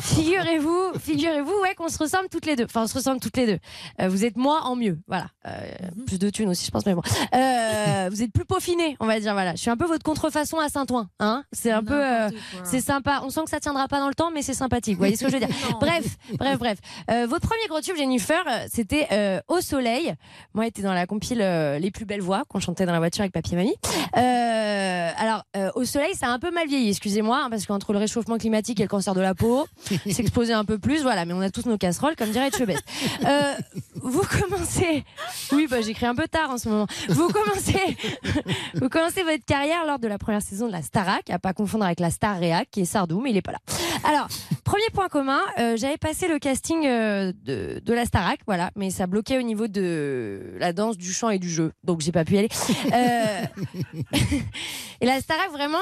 [0.00, 2.64] figurez-vous, figurez-vous, ouais, qu'on se ressemble toutes les deux.
[2.64, 3.58] Enfin, on se ressemble toutes les deux.
[4.00, 5.26] Euh, vous êtes moi en mieux, voilà.
[5.46, 5.60] Euh,
[6.06, 7.02] Plus de thunes aussi, je pense, mais bon.
[7.34, 8.44] Euh, vous êtes plus
[9.00, 9.52] on va dire, voilà.
[9.52, 11.44] Je suis un peu votre contrefaçon à Saint-Ouen, hein.
[11.52, 12.30] C'est un peu, euh,
[12.64, 13.20] c'est sympa.
[13.24, 14.94] On sent que ça tiendra pas dans le temps, mais c'est sympathique.
[14.94, 15.48] Vous voyez ce que je veux dire?
[15.80, 16.78] Bref, bref, bref.
[17.10, 20.14] Euh, votre premier gros tube, Jennifer, euh, c'était euh, Au Soleil.
[20.54, 23.22] Moi, j'étais dans la compile euh, Les plus belles voix qu'on chantait dans la voiture
[23.22, 23.74] avec papy et mamie.
[24.16, 27.92] Euh, alors, euh, Au Soleil, ça a un peu mal vieilli, excusez-moi, hein, parce qu'entre
[27.92, 29.66] le réchauffement climatique et le cancer de la peau,
[30.10, 31.24] s'exposer un peu plus, voilà.
[31.24, 32.82] Mais on a tous nos casseroles, comme dirait Chebest.
[33.24, 33.54] Euh,
[33.96, 35.04] vous commencez,
[35.52, 36.86] oui, bah, j'écris un peu tard en ce moment.
[37.08, 37.96] Vous commencez,
[38.84, 41.86] vous commencez votre carrière lors de la première saison de la Starac, à pas confondre
[41.86, 42.38] avec la Star
[42.70, 43.58] qui est Sardou, mais il est pas là.
[44.04, 44.28] Alors,
[44.64, 48.90] premier point commun, euh, j'avais passé le casting euh, de, de la Starac, voilà, mais
[48.90, 52.24] ça bloquait au niveau de la danse, du chant et du jeu, donc j'ai pas
[52.24, 52.48] pu y aller.
[52.92, 53.44] Euh,
[55.00, 55.78] et la Starac, vraiment,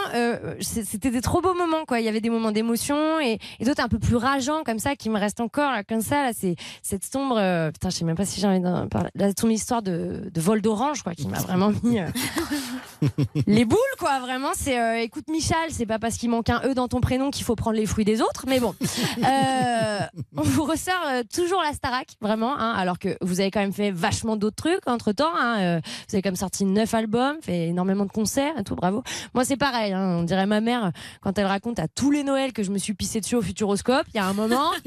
[0.61, 1.99] c'était des trop beaux moments, quoi.
[1.99, 4.95] Il y avait des moments d'émotion et, et d'autres un peu plus rageants, comme ça,
[4.95, 7.37] qui me restent encore, là, comme ça, là, c'est cette sombre,
[7.73, 10.41] putain, je sais même pas si j'ai envie d'en parler, la sombre histoire de, de
[10.41, 11.99] vol d'orange, quoi, qui m'a vraiment mis
[13.47, 14.51] les boules, quoi, vraiment.
[14.55, 17.57] C'est, écoute, Michel, c'est pas parce qu'il manque un E dans ton prénom qu'il faut
[17.57, 18.75] prendre les fruits des autres, mais bon.
[19.23, 20.01] Euh,
[20.37, 23.73] on vous ressort euh, toujours la Starac, vraiment, hein, alors que vous avez quand même
[23.73, 25.33] fait vachement d'autres trucs entre temps.
[25.37, 28.75] Hein, euh, vous avez quand même sorti neuf albums, fait énormément de concerts et tout,
[28.75, 29.03] bravo.
[29.35, 32.53] Moi, c'est pareil, hein, on dirait ma mère quand elle raconte à tous les Noëls
[32.53, 34.71] que je me suis pissé dessus au Futuroscope, il y a un moment.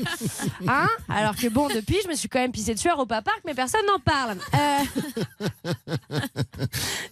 [0.68, 3.42] Hein alors que bon, depuis, je me suis quand même pissé dessus à Europa Park,
[3.46, 4.38] mais personne n'en parle.
[4.54, 5.70] Euh,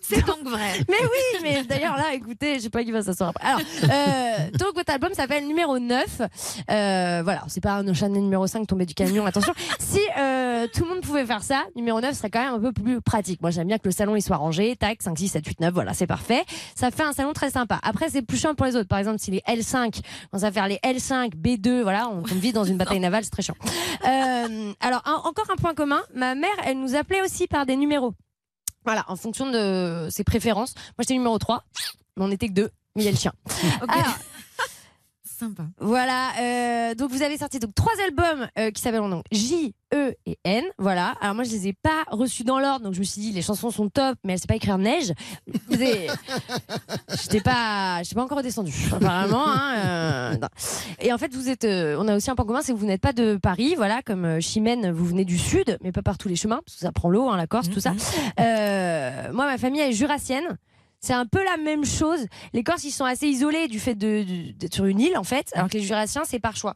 [0.02, 0.80] C'est donc vrai.
[0.90, 3.48] mais oui, mais d'ailleurs là, écoutez, je sais pas qui va s'asseoir après.
[3.48, 6.03] Alors, euh, donc votre album s'appelle numéro 9.
[6.72, 9.54] Euh, voilà, c'est pas un Chanel numéro 5 tombé du camion, attention.
[9.80, 12.72] Si euh, tout le monde pouvait faire ça, numéro 9 serait quand même un peu
[12.72, 13.42] plus pratique.
[13.42, 15.74] Moi, j'aime bien que le salon il soit rangé, tac, 5, 6, 7, 8, 9,
[15.74, 16.44] voilà, c'est parfait.
[16.76, 17.80] Ça fait un salon très sympa.
[17.84, 18.88] Après, c'est plus chiant pour les autres.
[18.88, 22.56] Par exemple, si les L5, on va faire les L5, B2, voilà, on tombe vite
[22.56, 23.56] dans une bataille navale, c'est très chiant.
[24.08, 27.76] Euh, alors, un- encore un point commun, ma mère, elle nous appelait aussi par des
[27.76, 28.14] numéros.
[28.86, 30.74] Voilà, en fonction de ses préférences.
[30.76, 31.64] Moi, j'étais numéro 3,
[32.18, 32.70] mais on n'était que deux.
[32.96, 33.34] Mais il y a le chien.
[33.88, 34.18] Alors,
[35.44, 35.64] Sympa.
[35.80, 40.14] voilà, euh, donc vous avez sorti donc trois albums euh, qui s'appellent donc J, E
[40.26, 40.64] et N.
[40.78, 41.16] Voilà.
[41.22, 43.42] Alors moi je les ai pas reçus dans l'ordre, donc je me suis dit les
[43.42, 45.14] chansons sont top, mais elle sait pas écrire neige.
[47.22, 49.44] J'étais pas, j'étais pas encore redescendue apparemment.
[49.48, 50.36] hein, euh.
[51.00, 53.02] Et en fait vous êtes, on a aussi un point commun, c'est que vous n'êtes
[53.02, 56.36] pas de Paris, voilà, comme Chimène, vous venez du sud, mais pas par tous les
[56.36, 57.92] chemins, parce que ça prend l'eau, hein, la Corse, tout ça.
[58.38, 60.58] Moi ma famille est jurassienne.
[61.04, 62.28] C'est un peu la même chose.
[62.54, 65.26] Les Corses, ils sont assez isolés du fait de- de- d'être sur une île, en
[65.26, 66.76] fait, alors que les Jurassiens, c'est par choix.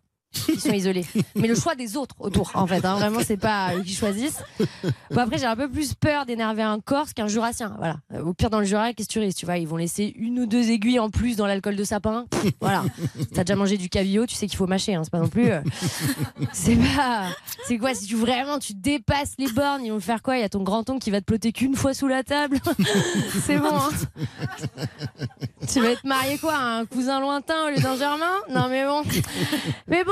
[0.50, 1.06] Ils sont isolés.
[1.36, 2.84] Mais le choix des autres autour, en fait.
[2.86, 2.96] hein.
[2.96, 4.40] Vraiment, c'est pas eux qui choisissent.
[5.12, 7.76] Bon, après, j'ai un peu plus peur d'énerver un Corse qu'un Jurassien.
[7.78, 7.98] Voilà.
[8.24, 10.40] Au pire, dans le Jura, qu'est-ce que tu risques Tu vois, ils vont laisser une
[10.40, 12.26] ou deux aiguilles en plus dans l'alcool de sapin.
[12.62, 12.84] Voilà.
[13.34, 14.96] T'as déjà mangé du caviar, tu sais qu'il faut mâcher.
[14.96, 15.02] Hein.
[15.04, 15.52] C'est pas non plus.
[15.52, 15.62] euh,
[16.54, 17.28] C'est pas.
[17.68, 17.94] C'est quoi?
[17.94, 20.38] Si tu vraiment tu dépasses les bornes, ils vont faire quoi?
[20.38, 22.60] Il y a ton grand-oncle qui va te ploter qu'une fois sous la table.
[23.46, 23.70] c'est bon.
[23.74, 23.90] hein.
[25.72, 28.34] tu vas être marié quoi Un cousin lointain au lieu d'un germain?
[28.50, 29.04] Non mais bon.
[29.88, 30.12] Mais bon.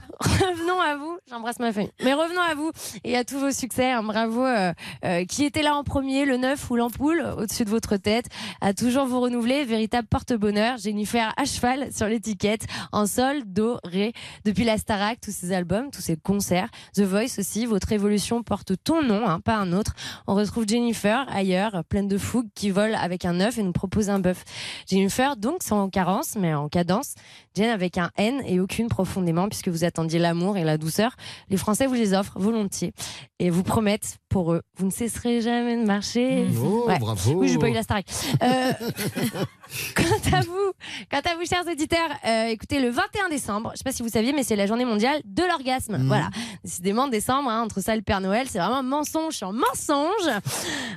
[0.23, 1.91] Revenons à vous, j'embrasse ma famille.
[2.03, 2.71] Mais revenons à vous
[3.03, 3.91] et à tous vos succès.
[3.91, 4.03] hein.
[4.03, 4.45] Bravo.
[4.45, 4.71] euh,
[5.03, 8.25] euh, qui était là en premier, le neuf ou l'ampoule au-dessus de votre tête,
[8.61, 10.77] à toujours vous renouveler, véritable porte-bonheur.
[10.77, 14.13] Jennifer à cheval sur l'étiquette, en sol, do, ré.
[14.45, 18.73] Depuis la Starac, tous ces albums, tous ces concerts, The Voice aussi, votre évolution porte
[18.83, 19.93] ton nom, hein, pas un autre.
[20.27, 24.09] On retrouve Jennifer ailleurs, pleine de fougue, qui vole avec un œuf et nous propose
[24.09, 24.43] un bœuf.
[24.87, 27.15] Jennifer, donc, sans carence, mais en cadence.
[27.55, 31.15] Jen avec un N et aucune profondément, puisque vous attendiez l'amour et la douceur.
[31.49, 32.93] Les Français vous les offrent volontiers
[33.39, 36.47] et vous promettent pour eux, vous ne cesserez jamais de marcher.
[36.63, 36.97] Oh, Ouais.
[36.97, 37.33] bravo.
[37.33, 38.05] Oui, j'ai pas eu la Starac.
[38.41, 38.71] Euh,
[39.95, 40.71] quant à vous,
[41.11, 44.09] quant à vous, chers auditeurs, euh, écoutez, le 21 décembre, je sais pas si vous
[44.09, 45.97] saviez, mais c'est la journée mondiale de l'orgasme.
[45.97, 46.07] Mhm.
[46.07, 46.29] Voilà.
[46.63, 50.29] Décidément, décembre, hein, entre ça et le Père Noël, c'est vraiment mensonge sur mensonge.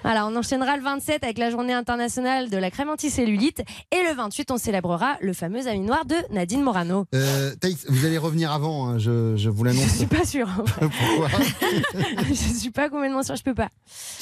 [0.03, 3.62] Voilà, on enchaînera le 27 avec la journée internationale de la crème anticellulite.
[3.90, 7.07] Et le 28, on célébrera le fameux ami noir de Nadine Morano.
[7.14, 9.97] Euh, Thaïs, vous allez revenir avant, hein, je, je vous Je l'annonce.
[9.97, 10.49] suis pas sûre.
[10.81, 11.29] Pourquoi?
[12.29, 13.68] Je suis pas complètement sûre, je peux pas.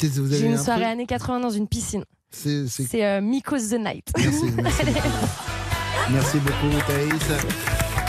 [0.00, 0.08] J'ai
[0.46, 2.04] une un soirée années 80 dans une piscine.
[2.30, 4.08] C'est- c'est- C'est euh, Miko's the Night.
[4.16, 4.82] Merci, merci.
[6.10, 7.22] Merci beaucoup, Thaïs.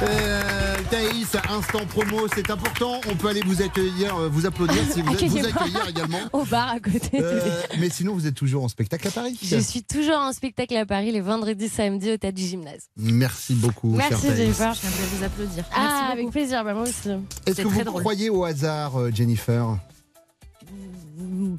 [0.01, 2.99] Euh, Thaïs, instant promo, c'est important.
[3.09, 6.17] On peut aller vous accueillir, euh, vous applaudir si vous, êtes, vous accueillir également.
[6.33, 7.21] Au bar à côté.
[7.21, 7.39] Euh,
[7.79, 9.37] mais sinon, vous êtes toujours en spectacle à Paris.
[9.41, 12.87] Je suis toujours en spectacle à Paris les vendredis, samedis au théâtre du gymnase.
[12.97, 14.27] Merci beaucoup, Merci.
[14.35, 14.73] Jennifer.
[14.73, 15.63] Je viendrai vous applaudir.
[15.73, 17.09] Ah, Merci avec plaisir, bah, moi aussi.
[17.45, 18.01] Est-ce C'est que très vous drôle.
[18.01, 19.77] croyez au hasard, euh, Jennifer?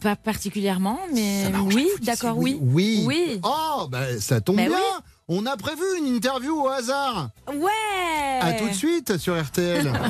[0.01, 2.59] Pas particulièrement, mais oui, d'accord, oui.
[2.61, 3.05] Oui.
[3.07, 3.41] Oui.
[3.43, 4.77] Oh, bah, ça tombe Bah bien.
[4.77, 5.03] oui.
[5.29, 7.31] On a prévu une interview au hasard.
[7.49, 9.91] Ouais À tout de suite sur RTL.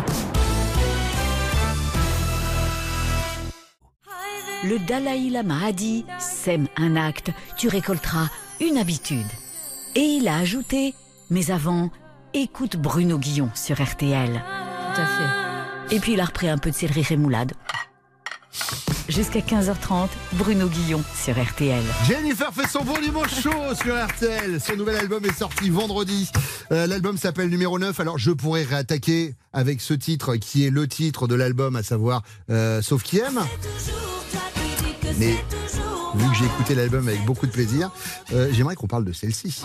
[4.65, 8.29] Le Dalai Lama a dit Sème un acte, tu récolteras
[8.61, 9.27] une habitude.
[9.95, 10.95] Et il a ajouté
[11.31, 11.91] Mais avant,
[12.33, 14.33] écoute Bruno Guillon sur RTL.
[14.33, 15.97] Tout à fait.
[15.97, 17.53] Et puis il a repris un peu de céleri rémoulade.
[19.09, 21.83] Jusqu'à 15h30, Bruno Guillon sur RTL.
[22.07, 23.51] Jennifer fait son bon dimanche chaud
[23.83, 24.61] sur RTL.
[24.61, 26.31] Son nouvel album est sorti vendredi.
[26.73, 27.99] Euh, l'album s'appelle numéro 9.
[28.01, 32.23] Alors je pourrais réattaquer avec ce titre qui est le titre de l'album, à savoir
[32.51, 33.41] euh, Sauf qui aime.
[35.19, 35.35] Mais
[36.15, 37.91] vu que j'ai écouté l'album avec beaucoup de plaisir,
[38.33, 39.65] euh, j'aimerais qu'on parle de celle-ci.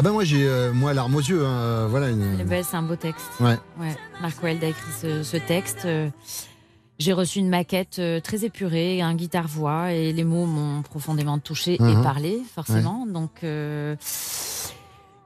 [0.00, 1.44] Ah bah moi j'ai euh, moi larmes aux yeux.
[1.44, 2.08] hein, voilà.
[2.08, 3.26] une- Elle est belle, c'est un beau texte.
[3.38, 3.58] Ouais.
[3.78, 3.94] Ouais.
[4.22, 5.82] Marc Wilde a écrit ce, ce texte.
[5.84, 6.08] Euh,
[6.98, 11.76] J'ai reçu une maquette euh, très épurée, un guitare-voix, et les mots m'ont profondément touchée
[11.80, 11.88] Mhm.
[12.00, 13.04] et parlé, forcément.
[13.06, 13.94] Donc, euh,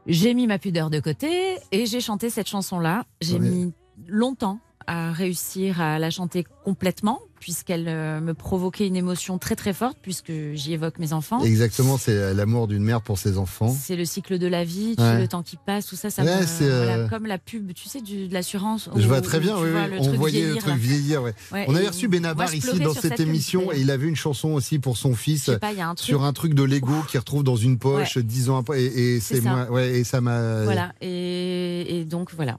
[0.08, 3.04] j'ai mis ma pudeur de côté et j'ai chanté cette chanson-là.
[3.20, 3.48] J'ai Ouais.
[3.48, 3.72] mis
[4.08, 9.72] longtemps à réussir à la chanter complètement, puisqu'elle euh, me provoquait une émotion très très
[9.74, 11.40] forte, puisque j'y évoque mes enfants.
[11.42, 13.68] Exactement, c'est l'amour d'une mère pour ses enfants.
[13.78, 15.12] C'est le cycle de la vie, tu Ouais.
[15.12, 17.36] sais, le temps qui passe, tout ça, ça Ouais, me- c'est, euh, voilà, comme la
[17.38, 18.88] pub, tu sais, du- de l'assurance.
[18.96, 19.90] Je où- vois très bien, oui, vois oui.
[19.90, 21.22] le on voyait vieillir, le truc vieillir.
[21.22, 21.34] Ouais.
[21.68, 24.96] On avait reçu Benabar ici dans cette émission et il avait une chanson aussi pour
[24.96, 28.48] son fils pas, un sur un truc de Lego qu'il retrouve dans une poche dix
[28.48, 28.82] ans après.
[28.82, 29.50] Et, et C'est c'est ça.
[29.50, 30.64] moi, ouais, et ça m'a.
[30.64, 32.58] Voilà, et, et donc voilà.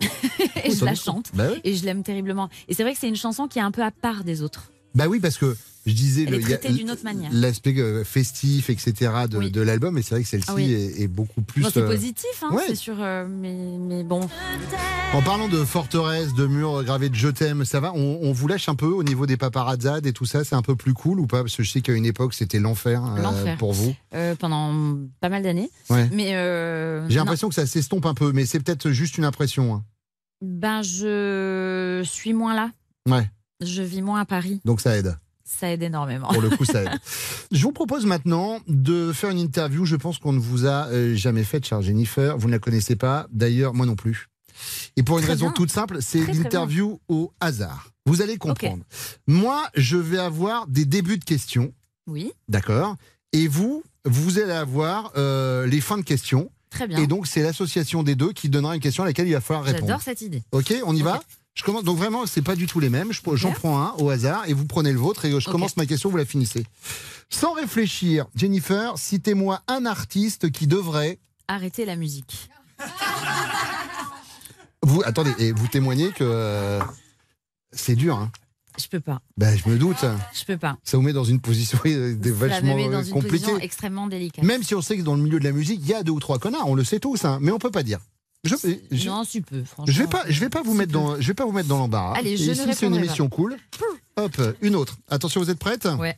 [0.00, 1.30] Et je ça la chante.
[1.34, 1.60] Bah oui.
[1.64, 2.48] Et je l'aime terriblement.
[2.68, 4.70] Et c'est vrai que c'est une chanson qui est un peu à part des autres.
[4.96, 5.56] Bah oui, parce que
[5.86, 7.30] je disais est il y a traitée d'une autre manière.
[7.32, 9.12] L'aspect euh, festif, etc.
[9.30, 9.50] de, Oui.
[9.52, 10.72] de l'album, et c'est vrai que celle-ci Ah oui.
[10.72, 11.62] est, est beaucoup plus.
[11.62, 12.64] Bon, c'est euh, positif, hein, ouais.
[12.66, 14.28] c'est sûr, euh, mais, mais bon.
[15.12, 18.48] En parlant de forteresse, de murs gravés de je t'aime, ça va on, on vous
[18.48, 21.20] lâche un peu au niveau des paparazzades et tout ça C'est un peu plus cool
[21.20, 21.42] ou pas?
[21.42, 23.56] Parce que je sais qu'à une époque, c'était l'enfer euh, L'enfer.
[23.56, 23.94] pour vous.
[24.14, 25.70] euh, pendant pas mal d'années.
[25.90, 26.08] Ouais.
[26.12, 29.74] Mais euh, J'ai l'impression que ça s'estompe un peu, mais c'est peut-être juste une impression.
[29.74, 29.84] hein.
[30.42, 32.70] Ben, je suis moins là.
[33.08, 34.60] Ouais, Je vis moins à Paris.
[34.64, 35.16] donc ça aide.
[35.44, 36.26] Ça aide énormément.
[36.28, 36.98] Pour le coup, ça aide.
[37.52, 39.84] Je vous propose maintenant de faire une interview.
[39.84, 42.36] Je pense qu'on ne vous a euh, jamais faite, chère Jennifer.
[42.36, 43.28] Vous ne la connaissez pas.
[43.30, 44.26] D'ailleurs, moi non plus.
[44.96, 45.52] Et pour une Très raison bien.
[45.54, 47.90] toute simple, c'est l'interview au hasard.
[48.06, 48.82] Vous allez comprendre.
[49.28, 51.72] Moi, je vais avoir des débuts de questions,
[52.08, 52.96] Oui, d'accord
[53.32, 56.50] Et vous, vous allez avoir euh, les fins de questions.
[56.70, 56.98] très bien.
[56.98, 59.64] Et donc, c'est l'association des deux qui donnera une question à laquelle il va falloir
[59.64, 59.86] répondre.
[59.86, 60.42] J'adore cette idée.
[60.50, 61.22] Ok, on y va?
[61.56, 63.12] Je commence, donc vraiment, c'est pas du tout les mêmes.
[63.12, 65.86] Je- J'en prends un au hasard et vous prenez le vôtre et je commence ma
[65.86, 66.64] question, vous la finissez.
[67.30, 71.18] Sans réfléchir, Jennifer, citez-moi un artiste qui devrait.
[71.48, 72.48] Arrêtez la musique.
[74.82, 76.80] Vous attendez et vous témoignez que euh,
[77.72, 78.16] c'est dur.
[78.18, 78.30] Hein.
[78.78, 79.20] Je peux pas.
[79.38, 80.04] Ben, je me doute.
[80.34, 80.76] Je peux pas.
[80.84, 83.38] Ça vous met dans une position euh, vachement me dans euh, une compliquée.
[83.38, 84.44] position extrêmement délicate.
[84.44, 86.12] Même si on sait que dans le milieu de la musique, il y a deux
[86.12, 87.98] ou trois connards, on le sait tous, hein, mais on peut pas dire.
[88.46, 88.56] Je,
[88.96, 89.62] je, non, tu peux.
[89.64, 89.92] Franchement.
[89.92, 91.78] je vais pas, je vais pas vous mettre dans, je vais pas vous mettre dans
[91.78, 92.14] l'embarras.
[92.16, 93.56] Allez, je Et Ici, c'est une émission cool.
[94.16, 94.96] Hop, une autre.
[95.08, 96.16] Attention, vous êtes prête Ouais.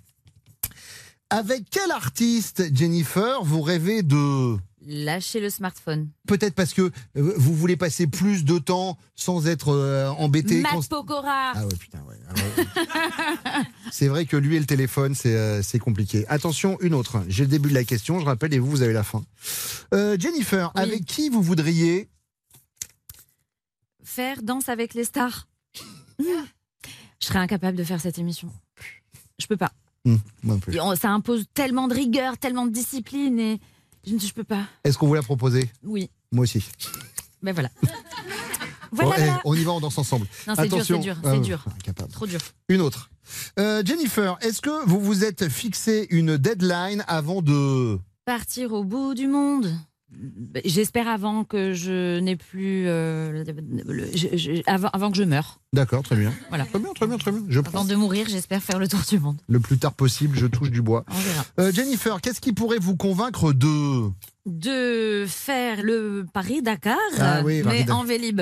[1.31, 4.57] Avec quel artiste, Jennifer, vous rêvez de
[4.91, 6.09] Lâchez le smartphone.
[6.27, 10.63] Peut-être parce que euh, vous voulez passer plus de temps sans être euh, embêté.
[10.63, 11.53] Matt const- Pokora.
[11.55, 12.17] Ah ouais, putain, ouais.
[12.27, 13.65] Ah ouais.
[13.93, 16.25] c'est vrai que lui et le téléphone, c'est euh, compliqué.
[16.29, 17.23] Attention, une autre.
[17.29, 19.23] J'ai le début de la question, je rappelle, et vous, vous avez la fin.
[19.93, 20.81] Euh, Jennifer, Oui.
[20.83, 22.09] avec qui vous voudriez
[24.09, 25.47] Faire danse avec les stars.
[26.19, 26.25] Je
[27.21, 28.51] serais incapable de faire cette émission.
[29.39, 29.71] Je peux pas.
[30.07, 30.17] Hmm,
[30.81, 33.61] on- Ça impose tellement de rigueur, tellement de discipline et
[34.07, 34.65] je ne peux pas.
[34.83, 35.71] Est-ce qu'on vous l'a proposé?
[35.85, 36.65] Oui, Moi aussi.
[37.43, 37.69] ben voilà.
[38.91, 39.41] Voilà, Bon, eh, voilà.
[39.45, 40.27] on y va, on danse ensemble.
[40.47, 41.63] Non, c'est dur, c'est dur, Ah, c'est dur.
[41.77, 42.11] incapable.
[42.11, 42.41] Trop dur.
[42.71, 43.11] Une autre.
[43.59, 47.99] Euh, Jennifer, est-ce que vous vous êtes fixé une deadline avant de...
[48.25, 49.71] Partir au bout du monde?
[50.65, 52.85] J'espère avant que je n'ai plus.
[52.87, 53.45] euh,
[53.87, 55.61] le- je- je- avant, avant que je meure.
[55.75, 56.33] D'accord, très bien.
[56.49, 56.65] Voilà.
[56.65, 57.45] Très bien, très bien, très bien.
[57.49, 59.37] Je Avant de mourir, j'espère faire le tour du monde.
[59.49, 61.05] le plus tard possible, je touche du bois.
[61.61, 64.09] Euh, Jennifer, qu'est-ce qui pourrait vous convaincre de...
[64.47, 68.41] De faire le Paris-Dakar, Ah oui, mais en Vélib.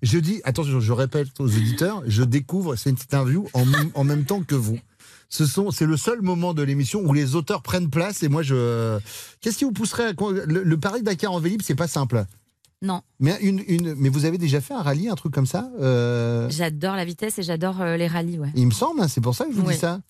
[0.00, 3.48] Je dis, attention, je répète aux auditeurs, je découvre cette interview
[3.94, 4.78] en même temps que vous.
[5.30, 8.42] Ce sont, c'est le seul moment de l'émission où les auteurs prennent place et moi
[8.42, 8.98] je.
[9.40, 10.12] Qu'est-ce qui vous pousserait à
[10.46, 12.24] le, le Paris Dakar en Vélib, c'est pas simple.
[12.80, 15.68] Non, Mais une, une, mais vous avez déjà fait un rallye, un truc comme ça
[15.80, 18.52] Euh, j'adore la vitesse et j'adore euh, les rallyes, ouais.
[18.54, 20.00] Il me semble, hein, c'est pour ça que je vous dis ça.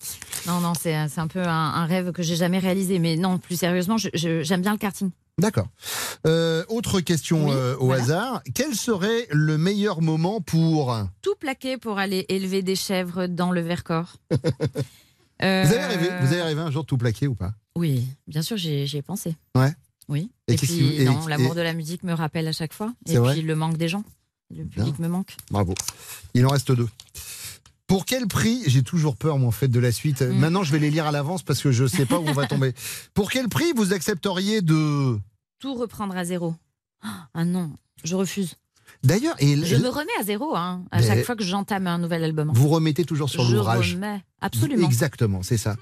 [0.45, 2.99] Non, non, c'est c'est un peu un, un rêve que j'ai jamais réalisé.
[2.99, 5.09] Mais non, plus sérieusement, j'aime bien le karting.
[5.39, 5.67] D'accord.
[6.27, 8.03] Euh, autre question Oui, au voilà.
[8.03, 8.41] hasard.
[8.53, 10.95] Quel serait le meilleur moment pour?
[11.23, 14.17] Tout plaqué pour aller élever des chèvres dans le Vercors.
[15.41, 17.53] Vous avez rêvé Vous avez rêvé un jour tout plaquer ou pas?
[17.75, 19.35] Oui, bien sûr, j'y ai pensé.
[19.55, 19.73] Ouais.
[20.09, 20.31] Oui.
[20.47, 22.93] Et puis, qui- et- non, l'amour et- de la musique me rappelle à chaque fois.
[23.07, 24.03] Et vrai puis le manque des gens.
[24.55, 25.35] Le public me manque.
[25.51, 25.75] Bravo.
[26.33, 26.89] Il en reste deux.
[27.85, 28.63] Pour quel prix?
[28.67, 30.21] J'ai toujours peur, moi, en fait, de la suite.
[30.21, 30.33] Mm.
[30.39, 32.33] Maintenant, je vais les lire à l'avance parce que je ne sais pas où on
[32.33, 32.73] va tomber.
[33.13, 35.17] Pour quel prix vous accepteriez de.
[35.59, 36.55] Tout reprendre à zéro.
[37.33, 37.71] Ah non,
[38.03, 38.55] je refuse.
[39.03, 41.97] D'ailleurs, et Je me remets à zéro hein, à Mais- chaque fois que j'entame un
[41.97, 42.51] nouvel album.
[42.53, 43.95] vous remettez toujours sur je l'ouvrage.
[43.95, 44.85] remets, absolument.
[44.87, 45.75] Exactement, c'est ça.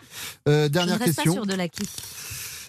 [0.47, 1.33] Euh, Je dernière ne reste question.
[1.33, 1.89] pas sur de l'acquis.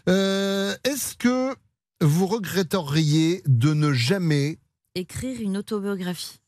[0.08, 1.54] Euh, Est-ce que
[2.00, 4.58] vous regretteriez de ne jamais.
[4.94, 6.40] Écrire une autobiographie?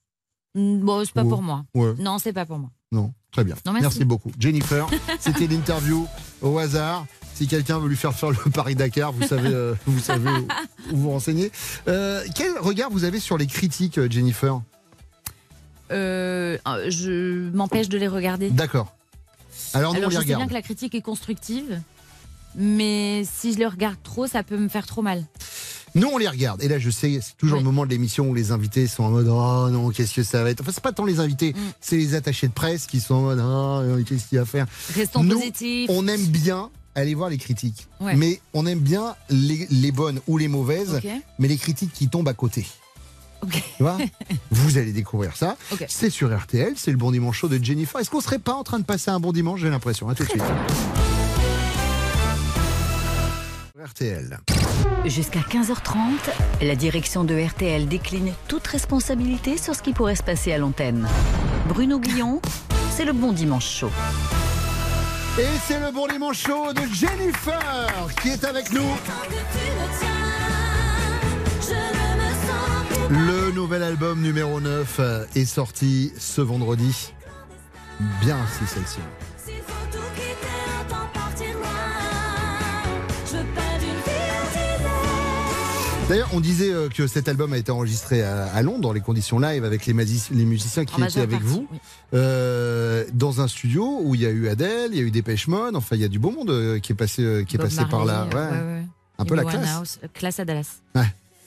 [0.55, 1.65] Bon, c'est pas pour moi.
[1.75, 1.95] Ouais.
[1.99, 2.71] Non, c'est pas pour moi.
[2.93, 3.55] Non, très bien.
[3.67, 4.05] Non, merci.
[4.05, 4.33] beaucoup.
[4.39, 4.89] Jennifer,
[5.21, 6.07] c'était l'interview
[6.43, 7.07] au hasard.
[7.35, 10.47] Si quelqu'un veut lui faire faire le Paris-Dakar, vous savez, euh, vous savez où,
[10.93, 11.51] où vous renseigner.
[11.89, 14.61] Euh, quel regard vous avez sur les critiques, euh, Jennifer?
[15.91, 18.51] Euh, je m'empêche de les regarder.
[18.51, 18.95] D'accord.
[19.75, 21.81] Alors nous, Alors, on les je sais bien que la critique est constructive,
[22.57, 25.25] mais si je les regarde trop, ça peut me faire trop mal.
[25.95, 26.63] Nous, on les regarde.
[26.63, 29.11] Et là, je sais, c'est toujours le moment de l'émission où les invités sont en
[29.11, 30.61] mode Oh non, qu'est-ce que ça va être?
[30.61, 31.73] Enfin, c'est pas tant les invités, Mm.
[31.81, 34.47] c'est les attachés de presse qui sont en mode Oh, qu'est-ce qu'il y a à
[34.47, 34.67] faire?
[34.95, 35.91] Restons Nous, positifs.
[35.93, 37.87] On aime bien aller voir les critiques.
[38.01, 38.15] Ouais.
[38.17, 41.01] Mais on aime bien les, les bonnes ou les mauvaises,
[41.39, 42.67] mais les critiques qui tombent à côté.
[43.43, 43.53] Ok.
[43.77, 43.97] Tu vois?
[44.51, 45.57] Vous allez découvrir ça.
[45.89, 47.99] C'est sur RTL, c'est le bon dimanche show de Jennifer.
[48.01, 50.09] Est-ce qu'on serait pas en train de passer un bon dimanche J'ai l'impression?
[50.09, 50.43] À tout de suite.
[53.85, 54.39] RTL.
[55.07, 56.31] Jusqu'à 15h30,
[56.63, 61.09] la direction de RTL décline toute responsabilité sur ce qui pourrait se passer à l'antenne.
[61.69, 62.43] Bruno Guillon,
[62.91, 63.91] c'est le bon dimanche chaud.
[65.39, 68.89] Et c'est le bon dimanche show de Jennifer qui est avec nous.
[73.09, 77.13] Le nouvel album numéro 9 euh, est sorti ce vendredi.
[78.21, 79.01] Bien si celle-ci.
[86.11, 89.39] D'ailleurs, on disait euh, que cet album a été enregistré à, Londres, dans les conditions
[89.39, 91.79] live, avec les, musiciens qui En étaient avec partie, vous, oui.
[92.15, 95.47] euh, dans un studio où il y a eu Adele, il y a eu Dépêche
[95.49, 97.69] Mode, enfin il y a du beau monde euh, qui est passé, qui est Bob
[97.69, 98.27] passé par là.
[98.27, 98.35] Ouais.
[98.35, 98.85] ouais, ouais.
[99.21, 100.01] Un peu la classe.
[100.03, 100.81] Euh, classe à Dallas.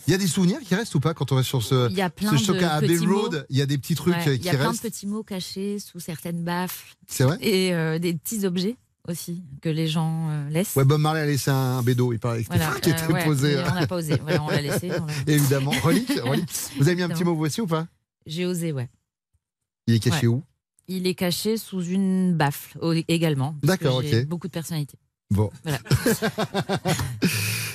[0.06, 1.96] Il y a des souvenirs qui restent ou pas quand on va sur ce, Il
[1.96, 2.98] y a plein ce de choc à Abbey.
[2.98, 4.84] Road Il y a des petits trucs Ouais, euh, il qui y a plein restent.
[4.84, 6.94] de petits mots cachés sous certaines baffles.
[7.08, 8.76] C'est vrai Et euh, des petits objets
[9.08, 10.76] aussi que les gens euh, laissent.
[10.76, 13.56] Ouais, Bob Marley a laissé un, bédo, il paraît, Voilà, qui était euh, ouais, posé.
[13.56, 14.16] mais on n'a pas osé.
[14.22, 14.92] Voilà, on l'a laissé.
[14.92, 15.72] on l'a- Évidemment.
[15.84, 16.50] Relique, relique.
[16.78, 17.88] Vous avez mis un petit mot vous aussi ou pas?
[18.26, 18.90] J'ai osé, ouais.
[19.88, 20.44] Il est caché où?
[20.88, 23.56] Il est caché sous une baffle également.
[23.64, 24.26] D'accord, ok.
[24.26, 24.98] Beaucoup de personnalité.
[25.30, 25.50] Bon.
[25.64, 25.80] Voilà.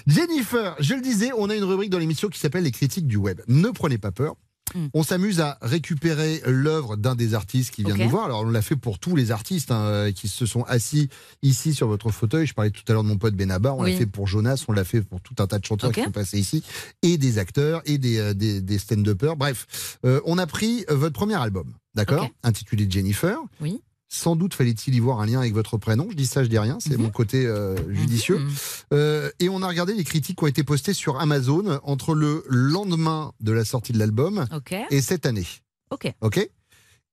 [0.07, 3.17] Jennifer, je le disais, on a une rubrique dans l'émission qui s'appelle les critiques du
[3.17, 3.41] web.
[3.49, 4.37] Ne prenez pas peur.
[4.75, 4.87] Mm.
[4.95, 8.01] On s'amuse à récupérer l'œuvre d'un des artistes qui vient Ok.
[8.01, 8.25] nous voir.
[8.27, 11.09] Alors, on l'a fait pour tous les artistes hein, euh, qui se sont assis
[11.43, 12.47] ici sur votre fauteuil.
[12.47, 13.77] Je parlais tout à l'heure de mon pote Benabar.
[13.77, 13.93] On Oui.
[13.93, 16.11] l'a fait pour Jonas, on l'a fait pour tout un tas de chanteurs qui sont
[16.11, 16.63] passés ici,
[17.03, 19.37] et des acteurs, et des, euh, des, des stand-uppers.
[19.37, 22.29] Bref, euh, on a pris votre premier album, d'accord.
[22.43, 23.39] Intitulé Jennifer.
[23.61, 23.81] Oui.
[24.11, 26.07] Sans doute fallait-il y voir un lien avec votre prénom.
[26.11, 26.79] Je dis ça, je dis rien.
[26.81, 27.03] C'est Mhm.
[27.03, 28.39] mon côté euh, judicieux.
[28.39, 28.51] Mhm.
[28.95, 32.45] Euh, et on a regardé les critiques qui ont été postées sur Amazon entre le
[32.49, 34.47] lendemain de la sortie de l'album
[34.91, 35.47] et cette année.
[35.91, 36.11] Ok.
[36.23, 36.49] Ok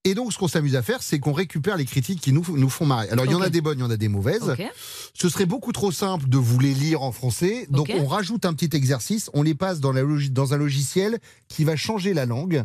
[0.06, 2.70] Et donc, ce qu'on s'amuse à faire, c'est qu'on récupère les critiques qui nous, nous
[2.70, 3.10] font marrer.
[3.10, 4.56] Alors, il y en a des bonnes, il y en a des mauvaises.
[5.14, 7.66] Ce serait beaucoup trop simple de vous les lire en français.
[7.72, 9.30] Donc, on rajoute un petit exercice.
[9.34, 11.20] On les passe dans, la logi- dans un logiciel
[11.50, 12.64] qui va changer la langue.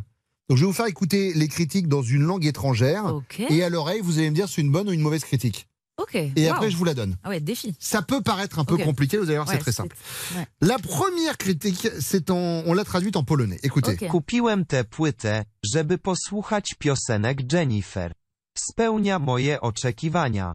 [0.51, 3.05] Donc, je vais vous faire écouter les critiques dans une langue étrangère.
[3.51, 5.69] Et à l'oreille, vous allez me dire si c'est une bonne ou une mauvaise critique.
[6.13, 6.53] Et Wow.
[6.55, 7.17] après, je vous la donne.
[7.23, 7.75] Ah ouais, défi.
[7.79, 9.97] Ça peut paraître un peu compliqué, vous allez voir, Ouais, c'est très simple.
[10.37, 10.47] ouais.
[10.61, 13.59] La première critique, c'est en, on l'a traduite en polonais.
[13.63, 13.97] Écoutez.
[14.09, 18.13] Kupiłem tę płytę, żeby posłuchać piosenek Jennifer.
[18.59, 20.55] Spełnia moje oczekiwania.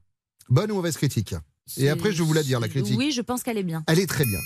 [0.50, 1.36] Bonne ou mauvaise critique
[1.78, 2.98] Et après, je vais vous la dire, la critique.
[2.98, 3.84] Oui, je pense qu'elle est bien.
[3.88, 4.40] Elle est très bien.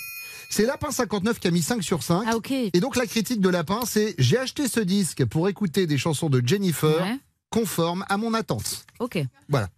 [0.51, 2.25] C'est Lapin59 qui a mis 5 sur 5.
[2.29, 2.51] Ah ok.
[2.53, 6.31] Et donc la critique de Lapin, c'est j'ai acheté ce disque pour écouter des chansons
[6.31, 7.19] de Jennifer Ouais.
[7.51, 8.85] conformes à mon attente.
[9.01, 9.19] Ok.
[9.49, 9.69] Voilà.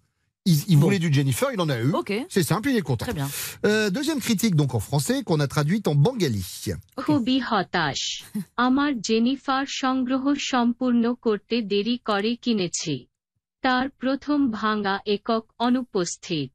[0.49, 1.91] Il, il voulait du Jennifer, il en a eu.
[1.93, 2.13] Ok.
[2.29, 3.05] C'est simple, il est content.
[3.07, 3.29] Très bien.
[3.65, 6.45] Euh, deuxième critique donc en français qu'on a traduite en bengali.
[6.97, 8.01] খুবই হতাশ
[8.67, 12.95] আমার জেনিফার সংগ্রহ সম্পূর্ণ করতে দেরি করে কিনেছি
[13.65, 16.49] তার প্রথম ভাঙা একক অনুপস্থিত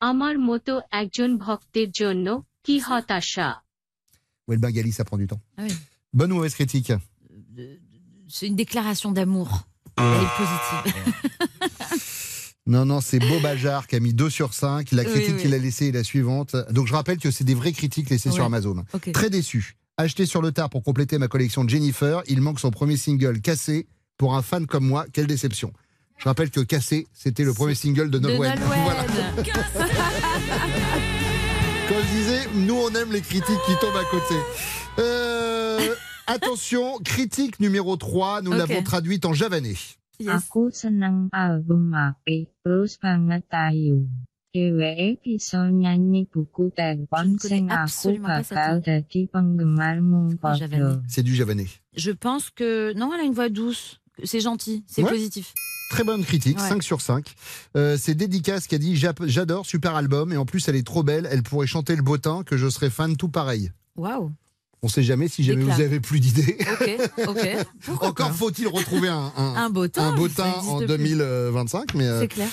[0.00, 2.26] আমার মতো একজন ভক্তের জন্য
[2.65, 3.61] qui Hatasha.
[4.47, 5.39] Ouais, le Bengali, ça prend du temps.
[5.57, 5.63] Ah
[6.13, 6.91] Bonne ou mauvaise critique?
[6.91, 7.75] Euh,
[8.27, 9.67] c'est une déclaration d'amour.
[9.97, 11.13] Elle est positive.
[12.65, 13.39] non, non, c'est Beau
[13.87, 14.91] qui a mis 2 sur 5.
[14.91, 16.55] La critique oui, qu'il a laissée est la suivante.
[16.71, 18.83] Donc je rappelle que c'est des vraies critiques laissées sur Amazon.
[19.13, 19.75] Très déçu.
[19.97, 23.41] Acheté sur le tard pour compléter ma collection de Jennifer, il manque son premier single
[23.41, 23.87] Cassé.
[24.17, 25.71] Pour un fan comme moi, quelle déception.
[26.17, 28.59] Je rappelle que Cassé, c'était le premier single de Nolwenn.
[28.83, 29.05] Voilà.
[32.55, 34.35] Nous on aime les critiques qui tombent à côté.
[34.99, 35.93] Euh,
[36.27, 39.75] attention, critique numéro 3, nous l'avons traduite en javanais.
[40.19, 40.29] Yes.
[40.47, 44.07] Aku senang album Api, terus banget tayu.
[44.55, 49.27] Dheweke bisa nyanyi buku Je telepon ne connais sing aku absolument pas cette bakal dadi
[49.27, 50.55] penggemarmu padha.
[50.55, 50.99] javanais.
[51.09, 51.67] C'est du javanais.
[51.97, 53.99] Je pense que non, elle a une voix douce.
[54.23, 55.09] C'est gentil, c'est Ouais.
[55.09, 55.53] positif.
[55.89, 56.67] Très bonne critique, Ouais.
[56.69, 57.33] 5 sur 5.
[57.77, 61.03] Euh, c'est Dédicace qui a dit J'adore, super album, et en plus elle est trop
[61.03, 63.71] belle, elle pourrait chanter le bottin, que je serais fan tout pareil.
[63.95, 64.31] Waouh.
[64.81, 66.57] On sait jamais si jamais vous avez plus d'idées.
[68.01, 70.03] Encore faut-il retrouver un, un, Un beau temps.
[70.03, 70.87] un beau teint en plus.
[70.87, 71.93] 2025.
[71.95, 72.49] Mais euh, C'est clair.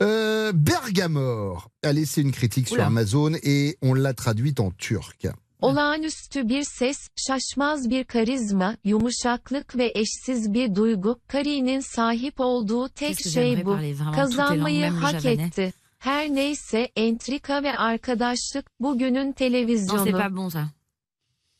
[0.00, 2.82] euh, Bergamor a laissé une critique sur.
[2.82, 5.26] Amazon et on l'a traduite en turc.
[5.64, 13.20] Olağanüstü bir ses, şaşmaz bir karizma, yumuşaklık ve eşsiz bir duygu, Kari'nin sahip olduğu tek
[13.20, 13.78] şey bu.
[14.14, 15.72] Kazanmayı hak etti.
[15.98, 20.04] Her neyse entrika ve arkadaşlık bugünün Non, televizyonu.
[20.04, 20.64] c'est pas bon ça.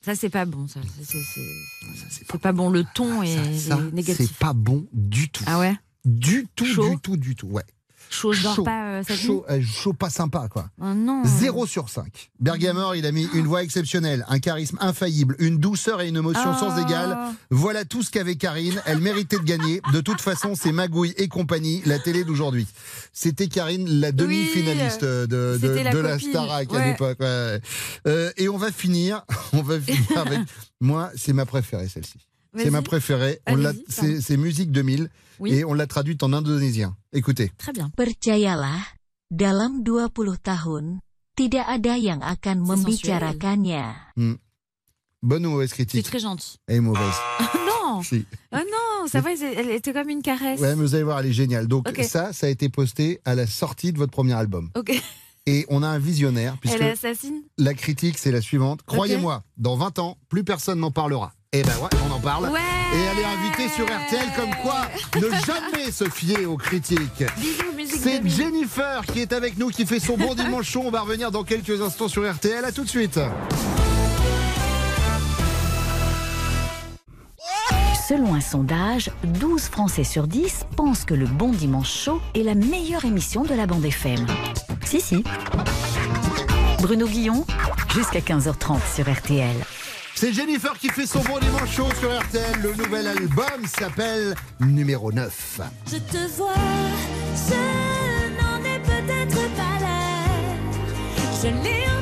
[0.07, 0.81] Ça, c'est pas bon ça.
[0.83, 2.71] C'est- c'est- c'est- Ça, c'est C'est pas bon.
[2.75, 4.17] Le ton est, ça, ça, est négatif.
[4.17, 5.45] c'est pas bon du tout.
[5.47, 6.91] Ah ouais Du tout, Chaud.
[6.91, 7.47] du tout, du tout.
[7.47, 7.65] Ouais.
[8.15, 8.63] Chaud, je dors Chaud.
[8.65, 10.67] pas euh, cette Chaud, euh, chaud pas sympa, quoi.
[10.81, 11.23] Oh non.
[11.25, 12.31] 0 sur 5.
[12.41, 16.53] Bergamor, il a mis une voix exceptionnelle, un charisme infaillible, une douceur et une émotion
[16.55, 16.59] Ah.
[16.59, 17.19] sans égale.
[17.51, 18.81] Voilà tout ce qu'avait Karine.
[18.87, 19.81] Elle méritait de gagner.
[19.93, 22.67] De toute façon, c'est Magouille et compagnie, la télé d'aujourd'hui.
[23.13, 27.19] C'était Karine, la demi-finaliste de, la de la à l'époque.
[27.21, 27.61] ouais.
[28.07, 30.41] Euh, et on va finir, on va finir avec.
[30.81, 32.19] Moi, c'est ma préférée, celle-ci.
[32.57, 33.41] C'est ma préférée.
[33.89, 35.09] C'est c'est Musique 2000
[35.41, 35.53] Oui.
[35.53, 36.97] et on l'a traduite en indonésien.
[37.13, 37.51] Écoutez.
[37.59, 37.91] Très bien.
[37.97, 38.79] Percayalah,
[39.31, 41.01] dalam 20 tahun,
[41.37, 43.95] tidak ada yang akan membicarakannya.
[44.17, 44.35] Hmm.
[45.23, 46.59] Bonne ou mauvaise C'est critique très gentil.
[46.69, 47.15] Elle est mauvaise.
[47.67, 48.03] non.
[48.03, 48.25] Si.
[48.51, 50.59] Ah non, ça va, c'est- elle était comme une caresse.
[50.59, 51.69] Ouais, mais vous allez voir, elle est géniale.
[51.69, 54.71] Donc ça, ça a été posté à la sortie de votre premier album.
[54.75, 54.91] Ok.
[55.47, 57.43] Et on a un visionnaire, puisque Elle assassine?
[57.59, 58.81] la critique, c'est la suivante.
[58.87, 61.35] Croyez-moi, dans 20 ans, plus personne n'en parlera.
[61.55, 62.51] Et ben ouais, on en parle.
[62.51, 62.59] Ouais.
[62.95, 67.23] Et elle est invitée sur RTL comme quoi ne jamais se fier aux critiques.
[67.39, 68.33] Bisous, musique C'est 2000.
[68.33, 70.83] Jennifer qui est avec nous, qui fait son bon dimanche chaud.
[70.85, 72.65] On va revenir dans quelques instants sur RTL.
[72.65, 73.21] À tout de suite.
[78.09, 82.57] Selon un sondage, 12 Français sur 10 pensent que le Bon Dimanche Chaud est la
[82.57, 84.27] meilleure émission de la bande FM.
[84.85, 85.23] Si, si.
[86.83, 87.47] Bruno Guillon,
[87.95, 89.55] jusqu'à 15h30 sur RTL.
[90.17, 92.61] C'est Jennifer qui fait son bon dimanche chaud sur RTL.
[92.63, 95.61] Le nouvel album s'appelle Numéro 9.
[95.91, 96.55] Je te vois,
[97.49, 100.57] je n'en ai peut-être pas l'air.
[101.43, 101.94] Je l'ai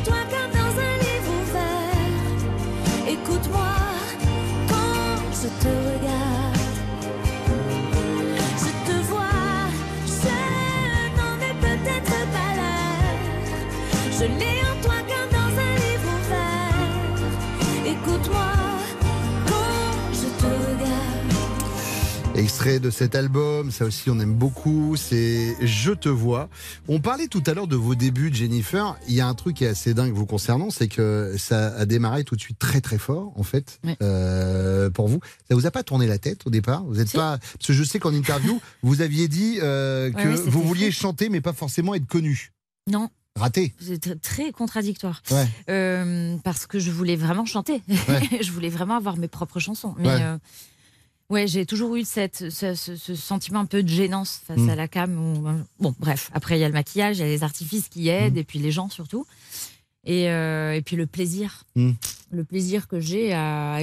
[22.42, 26.48] Extrait de cet album, ça aussi on aime beaucoup, c'est Je te vois.
[26.88, 28.96] On parlait tout à l'heure de vos débuts de Jennifer.
[29.06, 31.86] Il y a un truc qui est assez dingue vous concernant, c'est que ça a
[31.86, 35.20] démarré tout de suite très très fort en fait euh, pour vous.
[35.48, 36.82] Ça vous a pas tourné la tête au départ?
[36.84, 37.16] Vous êtes Si.
[37.16, 40.90] pas parce que je sais qu'en interview vous aviez dit euh, que Ouais, vous vouliez
[40.90, 42.50] chanter mais pas forcément être connu.
[42.90, 43.08] Non.
[43.38, 43.72] Raté.
[43.80, 45.22] C'est tr- très contradictoire.
[45.30, 45.46] Ouais.
[45.70, 47.82] Euh, parce que je voulais vraiment chanter.
[47.88, 48.28] Ouais.
[48.42, 49.94] je voulais vraiment avoir mes propres chansons.
[49.98, 50.18] Mais Ouais.
[50.22, 50.36] euh,
[51.32, 54.68] Ouais, j'ai toujours eu cette, ce, ce- ce sentiment un peu de gênance face Mm.
[54.68, 55.16] à la cam.
[55.18, 57.88] où, euh, bon, bref, après il y a le maquillage, il y a les artifices
[57.88, 59.24] qui aident, et puis les gens surtout.
[60.04, 61.64] Et, euh, et puis le plaisir.
[61.74, 61.92] Mm.
[62.32, 63.78] Le plaisir que j'ai à,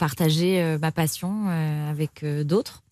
[0.00, 1.46] partager euh, ma passion
[1.88, 2.82] avec d'autres.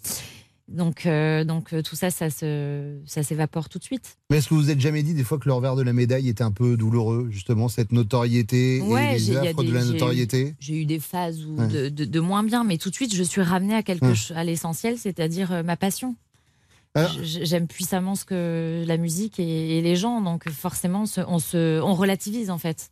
[0.70, 4.16] Donc, euh, donc euh, tout ça, ça se, ça s'évapore tout de suite.
[4.30, 5.92] Mais est-ce que vous vous êtes jamais dit des fois que le revers de la
[5.92, 10.54] médaille était un peu douloureux, justement, cette notoriété Ouais, et les affres de la notoriété?
[10.60, 11.66] J'ai eu des phases où Ouais.
[11.66, 14.36] de, de- de moins bien, mais tout de suite, je suis ramenée à quelque Ouais.
[14.36, 16.14] à l'essentiel, c'est-à-dire euh, ma passion.
[16.96, 21.38] J- J'aime puissamment ce que la musique et, et les gens, donc forcément, se- on,
[21.38, 22.90] se, on relativise en fait.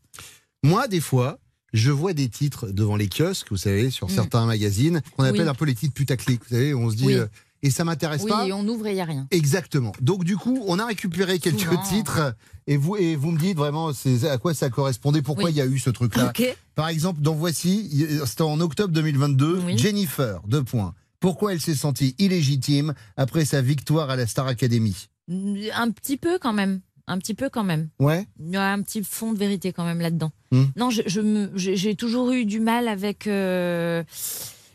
[0.65, 1.39] Moi, des fois,
[1.73, 4.11] je vois des titres devant les kiosques, vous savez, sur Mm.
[4.11, 5.49] certains magazines, qu'on appelle Oui.
[5.49, 6.41] un peu les titres putaclic.
[6.45, 7.07] Vous savez, on se dit.
[7.07, 7.15] Oui.
[7.15, 7.27] euh,
[7.63, 8.47] et ça m'intéresse Oui, pas.
[8.47, 9.27] et on ouvre et il n'y a rien.
[9.31, 9.93] Exactement.
[10.01, 11.83] Donc du coup, on a récupéré quelques Souvent.
[11.83, 12.35] titres
[12.67, 15.51] et vous et vous me dites vraiment à quoi ça correspondait, pourquoi Oui.
[15.53, 16.33] il y a eu ce truc-là?
[16.75, 20.95] Par exemple, dans Voici, c'était en octobre 2022, Jennifer, deux points.
[21.21, 25.09] Pourquoi elle s'est sentie illégitime après sa victoire à la Star Academy?
[25.29, 26.81] Un petit peu quand même.
[27.11, 27.89] Un petit peu quand même.
[27.99, 28.27] Ouais.
[28.39, 30.31] Il y a un petit fond de vérité quand même là-dedans.
[30.53, 30.65] Hmm.
[30.77, 33.27] Non, je, je j'ai j'ai toujours eu du mal avec.
[33.27, 34.05] euh,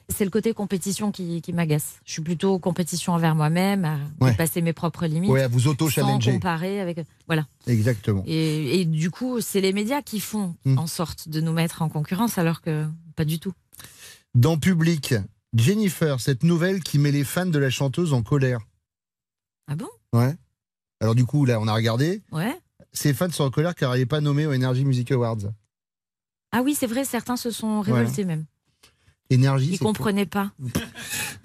[0.09, 1.99] c'est le côté compétition qui, qui m'agace.
[2.05, 4.31] Je suis plutôt compétition envers moi-même, à Ouais.
[4.31, 5.29] dépasser mes propres limites.
[5.29, 6.33] Ouais, à vous Sans auto-challenger.
[6.33, 6.99] comparer avec.
[7.27, 7.47] Voilà.
[7.67, 8.23] Exactement.
[8.25, 10.77] Et, et du coup, c'est les médias qui font Hmm.
[10.77, 12.85] en sorte de nous mettre en concurrence, alors que
[13.15, 13.53] pas du tout.
[14.35, 15.15] Dans Public,
[15.55, 18.59] Jennifer, cette nouvelle qui met les fans de la chanteuse en colère.
[19.67, 19.89] Ah bon?
[20.11, 20.35] Ouais.
[20.99, 22.21] Alors du coup, là, on a regardé.
[22.31, 22.57] Ouais.
[22.91, 25.37] Ses fans sont en colère car elle n'est pas nommée aux Energy Music Awards.
[26.51, 28.45] Ah oui, c'est vrai, certains se sont révoltés même.
[29.33, 29.77] Énergie.
[29.77, 30.51] Quoi comprenaient pas.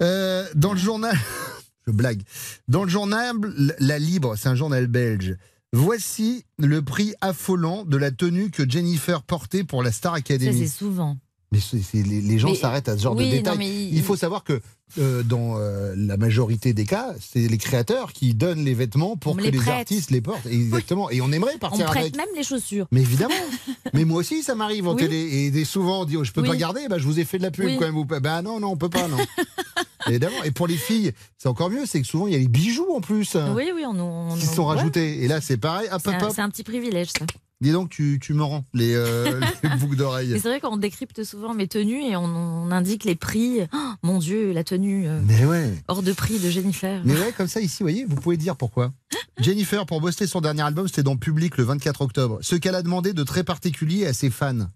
[0.01, 1.13] Euh, dans le journal,
[1.87, 2.21] je blague.
[2.69, 3.35] Dans le journal
[3.79, 5.35] La Libre, c'est un journal belge.
[5.73, 10.57] Voici le prix affolant de la tenue que Jennifer portait pour la Star Ça, Academy.
[10.57, 11.17] c'est souvent.
[11.51, 11.59] Mais
[11.93, 13.57] les, les gens s'arrêtent à ce genre oui, de non, détails.
[13.57, 14.61] mais il- faut savoir que
[14.99, 19.33] euh, dans euh, la majorité des cas, c'est les créateurs qui donnent les vêtements pour
[19.33, 20.45] On que les artistes les portent.
[20.45, 21.09] Exactement.
[21.09, 22.17] Et on aimerait On partir prête avec.
[22.17, 22.87] même les chaussures.
[22.91, 23.33] Mais évidemment.
[23.93, 25.01] Mais moi aussi, ça m'arrive en Oui.
[25.01, 25.51] télé.
[25.55, 26.87] Et souvent, on dit, oh, je peux pas garder.
[26.87, 27.95] Bah, je vous ai fait de la pub quand même.
[27.95, 29.17] Vous Bah non, non, on peut pas, non.
[30.07, 30.43] Évidemment.
[30.43, 31.85] Et pour les filles, c'est encore mieux.
[31.85, 34.47] C'est que souvent, il y a les bijoux en plus Oui, oui, on, on- qui
[34.47, 34.75] on- sont ouais.
[34.75, 35.23] rajoutés.
[35.23, 35.87] Et là, c'est pareil.
[35.91, 37.25] Un, c'est un petit privilège, ça.
[37.61, 40.31] Dis donc, tu, tu me rends les, euh, les boucles d'oreilles.
[40.41, 43.67] C'est vrai qu'on décrypte souvent mes tenues et on, on indique les prix.
[43.73, 45.73] Oh, mon Dieu, la tenue euh, Mais ouais.
[45.89, 47.01] hors de prix de Jennifer.
[47.03, 48.93] Mais ouais, comme ça, ici, vous voyez, vous pouvez dire pourquoi.
[49.39, 52.39] Jennifer, pour bosser son dernier album, c'était dans Public le 24 octobre.
[52.41, 54.69] Ce qu'elle a demandé de très particulier à ses fans.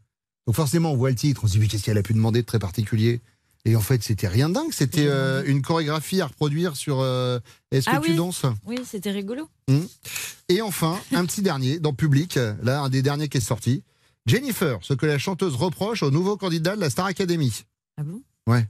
[0.45, 2.41] Donc forcément, on voit le titre, on se dit, mais qu'est-ce qu'elle a pu demander
[2.41, 3.21] de très particulier?
[3.65, 4.71] Et en fait, c'était rien de dingue.
[4.73, 7.39] C'était euh, une chorégraphie à reproduire sur euh,
[7.71, 8.17] Est-ce que Ah tu oui.
[8.17, 8.45] danses?
[8.65, 9.47] Oui, c'était rigolo.
[9.69, 9.85] Hmm.
[10.49, 13.83] Et enfin, un petit dernier, dans Public, là, un des derniers qui est sorti.
[14.25, 17.63] Jennifer, ce que la chanteuse reproche au nouveau candidat de la Star Academy.
[17.97, 18.21] Ah bon?
[18.47, 18.65] Ouais.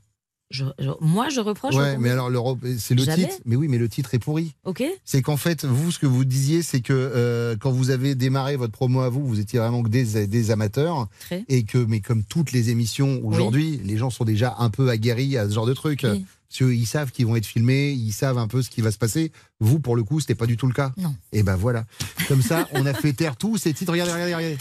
[0.54, 1.74] Je- je- moi, je reproche.
[1.74, 2.30] Ouais, mais alors,
[2.78, 3.24] c'est le Jamais.
[3.24, 3.36] titre.
[3.46, 4.54] Mais oui, mais le titre est pourri.
[4.66, 4.84] Ok.
[5.04, 8.56] C'est qu'en fait, vous, ce que vous disiez, c'est que euh, quand vous avez démarré
[8.56, 11.08] votre promo à vous, vous étiez vraiment que des, des amateurs.
[11.22, 11.44] Très.
[11.50, 15.38] Et que, mais comme toutes les émissions aujourd'hui, les gens sont déjà un peu aguerris
[15.38, 16.02] à ce genre de truc.
[16.04, 16.24] Oui.
[16.50, 19.00] Parce qu'ils savent qu'ils vont être filmés, ils savent un peu ce qui va se
[19.00, 19.32] passer.
[19.60, 20.92] Vous, pour le coup, c'était pas du tout le cas.
[20.98, 21.16] Non.
[21.32, 21.84] Et ben voilà.
[22.28, 23.92] Comme ça, on a fait taire tous ces titres.
[23.92, 24.58] Regardez, regardez, regardez.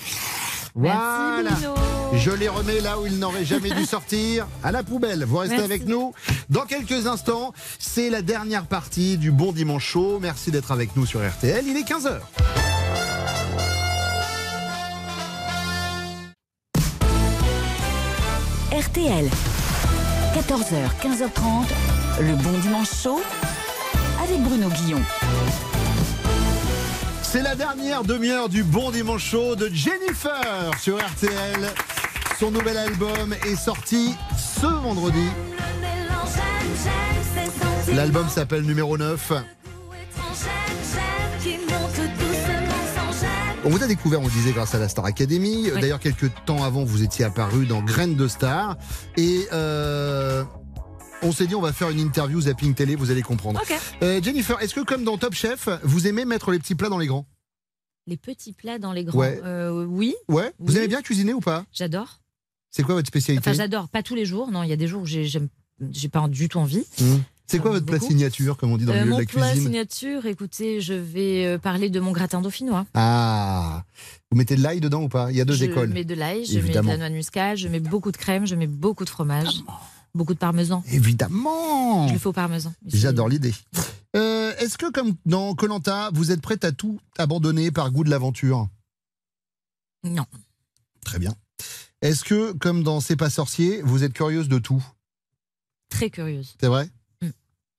[0.74, 1.50] Voilà.
[1.50, 1.74] Bruno.
[2.14, 5.24] Je les remets là où ils n'auraient jamais dû sortir, à la poubelle.
[5.24, 5.70] Vous restez Merci.
[5.72, 6.12] avec nous.
[6.50, 10.18] Dans quelques instants, c'est la dernière partie du Bon Dimanche Show.
[10.20, 11.64] Merci d'être avec nous sur RTL.
[11.66, 12.20] Il est 15h.
[18.72, 19.28] RTL.
[20.34, 21.66] 14h, 15h30,
[22.20, 23.20] le bon dimanche chaud
[24.24, 25.00] avec Bruno Guillon.
[27.32, 31.66] C'est la dernière demi-heure du Bon Dimanche Show de Jennifer sur RTL.
[32.38, 35.30] Son nouvel album est sorti ce vendredi.
[37.94, 39.32] L'album s'appelle numéro 9.
[43.64, 45.70] On vous a découvert, on le disait, grâce à la Star Academy.
[45.72, 45.80] Oui.
[45.80, 48.76] D'ailleurs, quelques temps avant, vous étiez apparu dans Graines de Star.
[49.16, 50.44] Et euh,
[51.22, 53.60] on s'est dit, on va faire une interview Zapping Télé, vous allez comprendre.
[54.02, 56.98] Euh, Jennifer, est-ce que comme dans Top Chef, vous aimez mettre les petits plats dans
[56.98, 57.26] les grands?
[58.06, 59.18] Les petits plats dans les grands.
[59.18, 59.40] Ouais.
[59.44, 60.78] Euh, oui, Ouais Vous Oui.
[60.78, 61.64] aimez bien cuisiner ou pas?
[61.72, 62.18] J'adore.
[62.70, 63.48] C'est quoi votre spécialité?
[63.48, 63.88] Enfin, j'adore.
[63.88, 64.50] Pas tous les jours.
[64.50, 65.28] Non, il y a des jours où j'ai
[66.10, 66.84] pas du tout envie.
[67.00, 67.04] Mmh.
[67.46, 69.28] C'est quoi votre plat signature, comme on dit dans Euh, le milieu mon de la
[69.28, 69.66] plat cuisine?
[69.66, 72.86] signature, écoutez, je vais euh, parler de mon gratin dauphinois.
[72.94, 73.84] Ah
[74.30, 75.30] Vous mettez de l'ail dedans ou pas?
[75.30, 75.90] Il y a deux je écoles.
[75.90, 78.46] mets de l'ail, je mets de la noix de muscade, je mets beaucoup de crème,
[78.46, 79.62] je mets beaucoup de fromage,
[80.14, 80.82] beaucoup de parmesan.
[80.90, 82.74] Évidemment Je le fais au parmesan.
[82.86, 83.54] J'adore l'idée.
[84.16, 88.10] Euh, Est-ce que, comme dans Colanta, vous êtes prête à tout abandonner par goût de
[88.10, 88.68] l'aventure?
[90.04, 90.26] Non.
[91.04, 91.34] Très bien.
[92.02, 94.84] Est-ce que, comme dans C'est pas sorcier, vous êtes curieuse de tout?
[95.88, 96.56] Très curieuse.
[96.60, 96.90] C'est vrai?
[97.22, 97.28] Mm.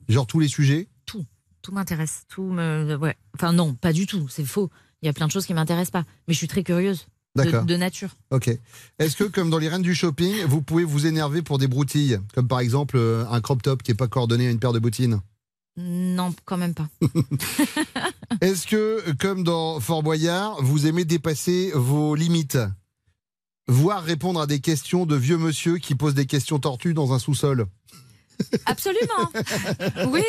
[0.10, 0.88] Genre tous les sujets?
[1.06, 1.26] Tout,
[1.62, 2.24] tout m'intéresse.
[2.30, 3.18] Tout me, ouais.
[3.36, 4.28] Enfin non, pas du tout.
[4.30, 4.70] C'est faux.
[5.02, 6.06] Il y a plein de choses qui m'intéressent pas.
[6.28, 7.06] Mais je suis très curieuse.
[7.36, 7.66] De, D'accord.
[7.66, 8.10] de nature.
[8.30, 8.52] Ok.
[9.00, 12.20] Est-ce que, comme dans les reines du shopping, vous pouvez vous énerver pour des broutilles?
[12.36, 14.80] Comme par exemple euh, un crop top qui n'est pas coordonné à une paire de
[14.80, 15.20] bottines?
[15.76, 16.88] Non, quand même pas.
[18.42, 22.60] Est-ce que, comme dans Fort Boyard, vous aimez dépasser vos limites?
[23.68, 27.20] Voire répondre à des questions de vieux monsieur qui posent des questions tortues dans un
[27.20, 27.66] sous-sol
[28.66, 29.32] Absolument.
[30.10, 30.22] oui.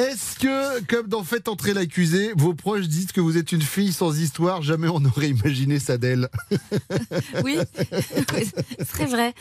[0.00, 3.92] Est-ce que, comme dans Faites entrer l'accusé, vos proches disent que vous êtes une fille
[3.92, 6.30] sans histoire Jamais on n'aurait imaginé ça d'elle.
[7.44, 7.58] Oui.
[8.78, 9.34] C'est très vrai.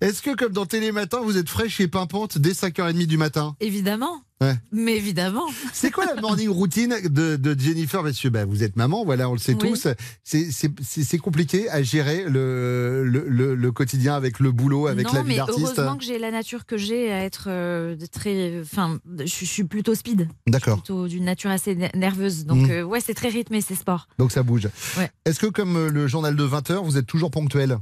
[0.00, 3.54] Est-ce que, comme dans Télématin, vous êtes fraîche et pimpante dès 5h30 du matin?
[3.60, 4.22] Évidemment.
[4.42, 4.54] Ouais.
[4.72, 5.44] Mais évidemment.
[5.74, 9.32] C'est quoi la morning routine de, de Jennifer Monsieur, bah, vous êtes maman, voilà, on
[9.34, 9.68] le sait Oui.
[9.70, 9.86] tous.
[10.24, 15.22] C'est- compliqué à gérer le, le, le- le quotidien avec le boulot, avec non, la
[15.22, 15.58] vie mais d'artiste?
[15.60, 18.60] heureusement que j'ai la nature que j'ai à être euh, très.
[18.62, 20.28] Enfin, je, je suis plutôt speed.
[20.46, 20.78] D'accord.
[20.78, 22.46] Plutôt d'une nature assez ne- nerveuse.
[22.46, 22.70] Donc, Mm.
[22.70, 24.08] euh, ouais, c'est très rythmé, c'est sport.
[24.18, 24.68] Donc ça bouge.
[24.96, 25.10] Ouais.
[25.26, 27.76] Est-ce que, comme euh, le journal de 20h, vous êtes toujours ponctuel?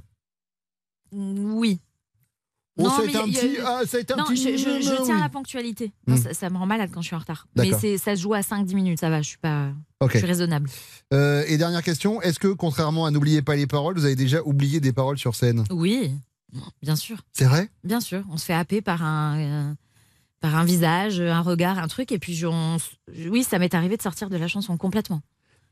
[1.13, 1.79] Oui.
[2.87, 4.81] Oh, ça a été un petit- ah, ça a été un non, petit- je, je-
[4.83, 5.93] je tiens à la ponctualité.
[6.07, 6.19] Non, Mm.
[6.23, 7.47] ça, ça me rend malade quand je suis en retard.
[7.57, 9.69] Mais ça se joue à 5-10 minutes, ça va, je suis pas.
[10.01, 10.13] Ok.
[10.13, 10.71] Je suis raisonnable.
[11.13, 14.43] Euh, et dernière question, est-ce que, contrairement à N'oubliez pas les paroles, vous avez déjà
[14.45, 15.65] oublié des paroles sur scène?
[15.71, 16.13] Oui,
[16.83, 17.19] bien sûr.
[17.33, 17.69] C'est vrai?
[17.83, 18.23] Bien sûr.
[18.31, 19.39] On se fait happer par un.
[19.39, 19.75] euh,
[20.41, 22.91] par un visage, un regard, un truc, et puis je- on s-
[23.29, 25.21] oui, ça m'est arrivé de sortir de la chanson complètement.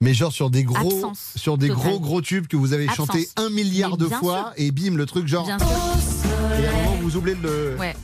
[0.01, 1.83] Mais genre sur des gros, Absence sur des totale.
[1.85, 3.07] gros gros tubes que vous avez Absence.
[3.07, 5.47] chanté un milliard Mais de fois et bim le truc genre.
[5.47, 6.96] Bien sûr.
[7.07, 7.77] Vous oubliez le.
[7.79, 7.95] Ouais.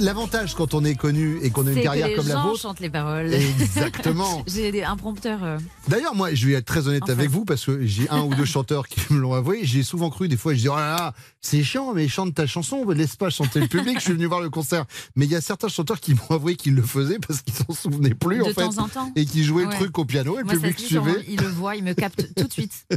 [0.00, 2.60] L'avantage quand on est connu et qu'on a une carrière les comme la gens vôtre.
[2.60, 3.32] chantent les paroles.
[3.32, 4.44] Exactement.
[4.46, 5.42] J'ai un prompteur.
[5.42, 7.12] euh, D'ailleurs, moi, je vais être très honnête Enfin.
[7.12, 9.60] avec vous parce que j'ai un ou deux chanteurs qui me l'ont avoué.
[9.62, 12.46] J'ai souvent cru, des fois, je dis, oh là là, c'est chiant, mais chante ta
[12.46, 13.98] chanson, laisse pas chanter le public.
[13.98, 14.84] je suis venu voir le concert.
[15.14, 17.72] Mais il y a certains chanteurs qui m'ont avoué qu'ils le faisaient parce qu'ils s'en
[17.72, 18.54] souvenaient plus, De en fait.
[18.54, 19.12] temps en temps.
[19.16, 19.76] Et qui jouaient le Ouais.
[19.76, 21.24] truc au piano et le Moi, ça public suivait.
[21.28, 22.72] Il le voit, il me capte tout de suite.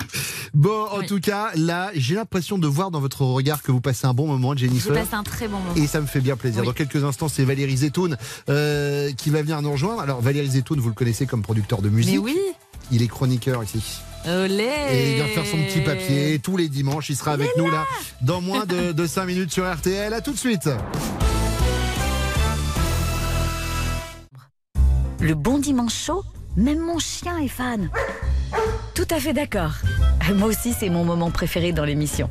[0.53, 1.05] Bon, en Oui.
[1.05, 4.25] tout cas, là, j'ai l'impression de voir dans votre regard que vous passez un bon
[4.27, 4.93] moment, Je Jennifer.
[4.93, 5.75] passe un très bon moment.
[5.75, 6.61] Et ça me fait bien plaisir.
[6.63, 6.67] Oui.
[6.89, 8.17] Quelques instants, c'est Valérie Zetoun
[8.49, 10.01] euh, qui va venir nous rejoindre.
[10.01, 12.15] Alors, Valérie Zetoun, vous le connaissez comme producteur de musique.
[12.15, 12.37] Mais oui.
[12.91, 14.01] Il est chroniqueur ici.
[14.25, 17.09] Olé Et il vient faire son petit papier tous les dimanches.
[17.09, 17.85] Il sera avec nous là
[18.21, 20.13] dans moins de, de 5 minutes sur RTL.
[20.13, 20.69] À tout de suite.
[25.21, 26.23] Le bon dimanche chaud,
[26.57, 27.89] même mon chien est fan.
[28.95, 29.73] Tout à fait d'accord.
[30.35, 32.29] Moi aussi, c'est mon moment préféré dans l'émission.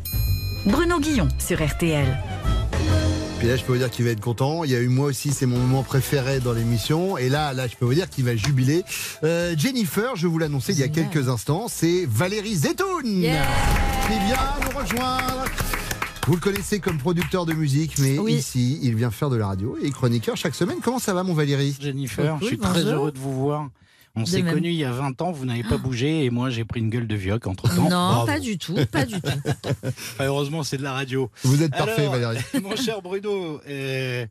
[0.67, 2.07] Bruno Guillon sur RTL.
[3.39, 4.65] Puis là, je peux vous dire qu'il va être content.
[4.65, 7.17] Il y a eu moi aussi, c'est mon moment préféré dans l'émission.
[7.19, 8.83] Et là, là, je peux vous dire qu'il va jubiler.
[9.23, 13.47] Euh, Jennifer, je vous l'annonçais il y a quelques instants, c'est Valérie Zetoun Yeah.
[14.09, 14.37] qui vient
[14.73, 15.45] nous rejoindre.
[16.27, 18.35] Vous le connaissez comme producteur de musique, mais Oui.
[18.35, 20.79] ici, il vient faire de la radio et chroniqueur chaque semaine.
[20.83, 21.77] Comment ça va, mon Valérie?
[21.81, 23.69] Jennifer, je suis très heureux de vous voir.
[24.15, 26.65] On s'est connus il y a 20 ans, vous n'avez pas bougé et moi j'ai
[26.65, 27.89] pris une gueule de vioc entre temps.
[27.89, 29.29] Non, pas du tout, pas du tout.
[30.21, 31.31] heureusement, c'est de la radio.
[31.45, 32.43] Vous êtes parfait, Alors, Valérie.
[32.63, 34.27] Mon cher Bruno, euh,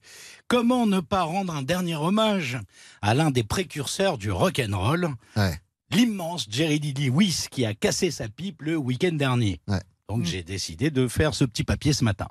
[0.47, 2.59] comment ne pas rendre un dernier hommage
[3.01, 5.57] à l'un des précurseurs du rock and roll, Ouais.
[5.91, 9.61] l'immense Jerry Lee Lewis qui a cassé sa pipe le week-end dernier?
[9.67, 9.81] Ouais.
[10.09, 12.27] Donc j'ai décidé de faire ce petit papier ce matin.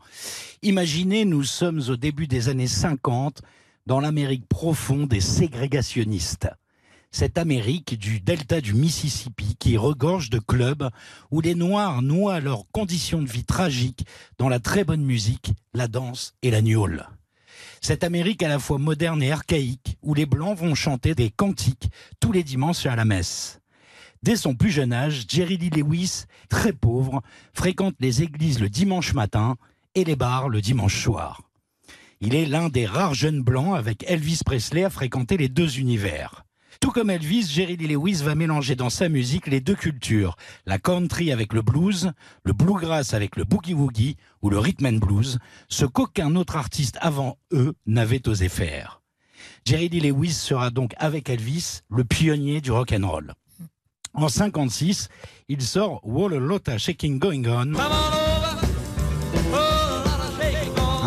[0.63, 3.43] Imaginez, nous sommes au début des années 50
[3.87, 6.49] dans l'Amérique profonde des ségrégationnistes.
[7.11, 10.91] Cette Amérique du delta du Mississippi qui regorge de clubs
[11.31, 14.05] où les Noirs noient leurs conditions de vie tragiques
[14.39, 17.07] dans la très bonne musique, la danse et la gnôle.
[17.81, 21.89] Cette Amérique à la fois moderne et archaïque où les Blancs vont chanter des cantiques
[22.21, 23.61] tous les dimanches à la messe.
[24.23, 27.23] Dès son plus jeune âge, Jerry Lee Lewis, très pauvre,
[27.55, 29.57] fréquente les églises le dimanche matin
[29.95, 31.43] et les bars le dimanche soir.
[32.21, 36.46] Il est l'un des rares jeunes blancs avec Elvis Presley à fréquenter les deux univers.
[36.81, 40.79] Tout comme Elvis, Jerry Lee Lewis va mélanger dans sa musique les deux cultures, la
[40.79, 42.13] country avec le blues,
[42.45, 47.39] le bluegrass avec le boogie-woogie ou le rhythm and blues, ce qu'aucun autre artiste avant
[47.53, 49.03] eux n'avait osé faire.
[49.65, 53.35] Jerry Lee Lewis sera donc avec Elvis le pionnier du rock and roll.
[54.15, 55.09] En 56,
[55.49, 58.26] il sort Wall a Lotta Shaking Going On, un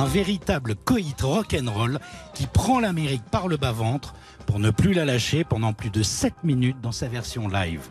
[0.09, 1.99] véritable coït rock'n'roll
[2.33, 4.15] qui prend l'Amérique par le bas-ventre
[4.47, 7.87] pour ne plus la lâcher pendant plus de 7 minutes dans sa version live.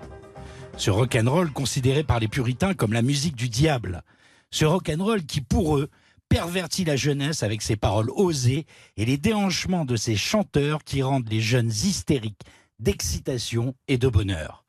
[0.76, 4.02] Ce rock'n'roll considéré par les puritains comme la musique du diable.
[4.50, 5.88] Ce rock'n'roll qui, pour eux,
[6.28, 8.66] pervertit la jeunesse avec ses paroles osées
[8.96, 12.42] et les déhanchements de ces chanteurs qui rendent les jeunes hystériques
[12.80, 14.64] d'excitation et de bonheur.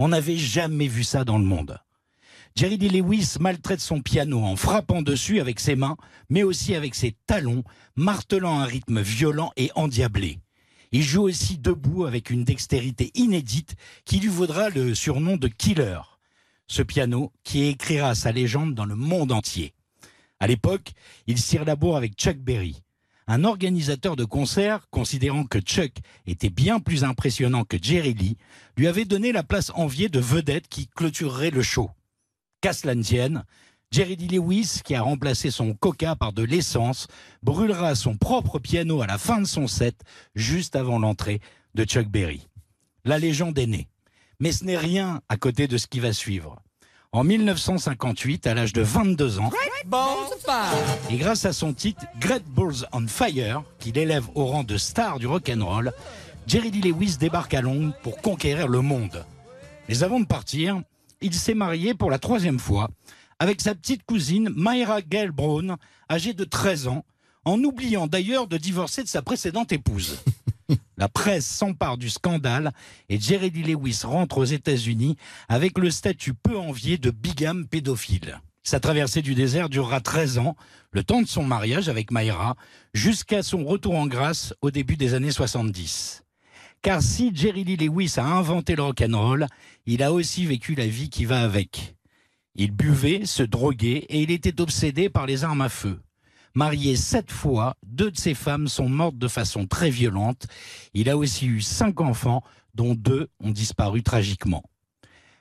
[0.00, 1.78] On n'avait jamais vu ça dans le monde.
[2.58, 5.96] Jerry Lee Lewis maltraite son piano en frappant dessus avec ses mains,
[6.28, 7.62] mais aussi avec ses talons,
[7.94, 10.40] martelant un rythme violent et endiablé.
[10.90, 16.00] Il joue aussi debout avec une dextérité inédite qui lui vaudra le surnom de Killer.
[16.66, 19.72] Ce piano qui écrira sa légende dans le monde entier.
[20.40, 20.94] À l'époque,
[21.28, 22.82] il s'y laboure avec Chuck Berry.
[23.28, 25.92] Un organisateur de concerts, considérant que Chuck
[26.26, 28.36] était bien plus impressionnant que Jerry Lee,
[28.76, 31.88] lui avait donné la place enviée de vedette qui clôturerait le show.
[32.60, 33.44] Qu'à cela ne tienne,
[33.90, 37.06] Jerry Lee Lewis, qui a remplacé son coca par de l'essence,
[37.42, 40.02] brûlera son propre piano à la fin de son set,
[40.34, 41.40] juste avant l'entrée
[41.74, 42.48] de Chuck Berry.
[43.04, 43.88] La légende est née.
[44.40, 46.60] Mais ce n'est rien à côté de ce qui va suivre.
[47.12, 49.50] En 1958, à l'âge de 22 ans,
[51.10, 55.18] et grâce à son titre Great Balls on Fire, qu'il élève au rang de star
[55.18, 55.92] du rock'n'roll,
[56.46, 59.24] Jerry Lee Lewis débarque à Londres pour conquérir le monde.
[59.88, 60.82] Mais avant de partir,
[61.20, 62.90] il s'est marié pour la troisième fois
[63.38, 65.76] avec sa petite cousine Myra Gale Brown,
[66.10, 67.04] âgée de 13 ans,
[67.44, 70.18] en oubliant d'ailleurs de divorcer de sa précédente épouse.
[70.96, 72.72] La presse s'empare du scandale
[73.08, 75.16] et Jerry Lee Lewis rentre aux États-Unis
[75.48, 78.40] avec le statut peu envié de bigame pédophile.
[78.64, 80.56] Sa traversée du désert durera 13 ans,
[80.90, 82.56] le temps de son mariage avec Myra,
[82.92, 86.24] jusqu'à son retour en grâce au début des années 70.
[86.82, 89.46] Car si Jerry Lee Lewis a inventé le rock'n'roll,
[89.86, 91.96] il a aussi vécu la vie qui va avec.
[92.54, 96.00] Il buvait, se droguait et il était obsédé par les armes à feu.
[96.54, 100.46] Marié sept fois, deux de ses femmes sont mortes de façon très violente.
[100.94, 102.42] Il a aussi eu cinq enfants,
[102.74, 104.62] dont deux ont disparu tragiquement.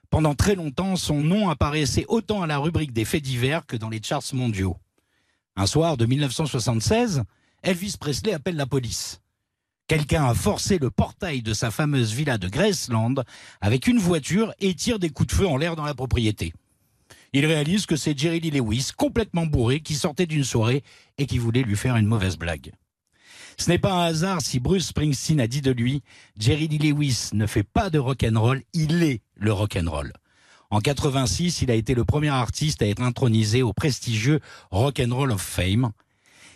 [0.10, 3.90] Pendant très longtemps, son nom apparaissait autant à la rubrique des faits divers que dans
[3.90, 4.78] les charts mondiaux.
[5.56, 7.24] Un soir de 1976,
[7.64, 9.22] Elvis Presley appelle la police.
[9.88, 13.16] Quelqu'un a forcé le portail de sa fameuse villa de Graceland
[13.62, 16.54] avec une voiture et tire des coups de feu en l'air dans la propriété.
[17.32, 20.84] Il réalise que c'est Jerry Lee Lewis, complètement bourré, qui sortait d'une soirée
[21.18, 22.74] et qui voulait lui faire une mauvaise blague.
[23.58, 26.04] Ce n'est pas un hasard si Bruce Springsteen a dit de lui
[26.38, 30.12] Jerry Lee Lewis ne fait pas de rock'n'roll, il est le rock'n'roll.
[30.70, 35.42] En 86, il a été le premier artiste à être intronisé au prestigieux Rock'n'Roll of
[35.42, 35.92] Fame.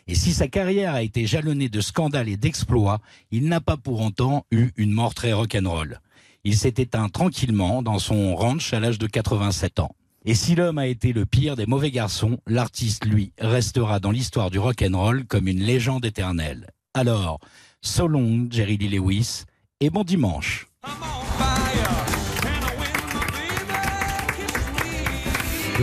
[0.08, 2.99] Et si sa carrière a été jalonnée de scandales et d'exploits,
[3.32, 5.99] il n'a pas pour autant eu une mort très rock'n'roll.
[6.43, 9.95] Il s'est éteint tranquillement dans son ranch à l'âge de 87 ans.
[10.26, 14.52] Et si l'homme a été le pire des mauvais garçons, l'artiste, lui, restera dans l'histoire
[14.52, 16.70] du rock'n'roll comme une légende éternelle.
[16.93, 17.39] Alors,
[17.82, 18.08] so
[18.49, 19.43] Jerry Lee Lewis,
[19.80, 20.68] et bon dimanche.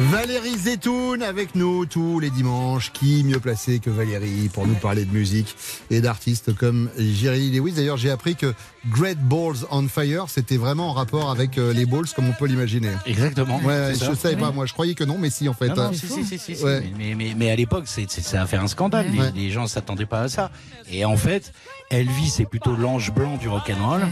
[0.00, 2.92] Valérie Zetoun avec nous tous les dimanches.
[2.92, 5.56] Qui mieux placé que Valérie pour nous parler de musique
[5.90, 7.72] et d'artistes comme Jerry Lewis.
[7.72, 8.54] D'ailleurs, j'ai appris que
[8.88, 12.46] Great Balls on Fire, c'était vraiment en rapport avec euh, les balls comme on peut
[12.46, 12.90] l'imaginer.
[13.06, 13.58] Exactement.
[13.64, 14.14] Ouais, je ça.
[14.14, 14.66] savais pas, moi.
[14.66, 15.68] Je croyais que non, mais si, en fait.
[15.68, 16.62] Non, non, Euh, si, si, si.
[16.64, 16.84] Ouais.
[16.96, 19.10] Mais, mais, mais à l'époque, ça a fait un scandale.
[19.12, 19.32] Les, Ouais.
[19.34, 20.50] les gens s'attendaient pas à ça.
[20.90, 21.52] Et en fait,
[21.90, 24.06] Elvis est plutôt l'ange blanc du rock'n'roll.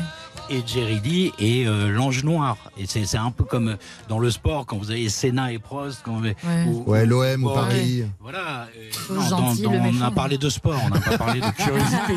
[0.51, 2.57] Et Jerry Lee est euh, l'ange noir.
[2.79, 3.77] Et c'est, c'est un peu comme euh,
[4.09, 6.01] dans le sport, quand vous avez Senna et Prost.
[6.05, 6.29] Quand vous-
[6.71, 7.55] ou- Ouais, l'OM ou Ouais.
[7.55, 8.05] Paris.
[8.21, 8.69] Voilà.
[8.77, 12.15] euh, non, gentil, dans- on a parlé de sport, on n'a pas parlé de curiosité.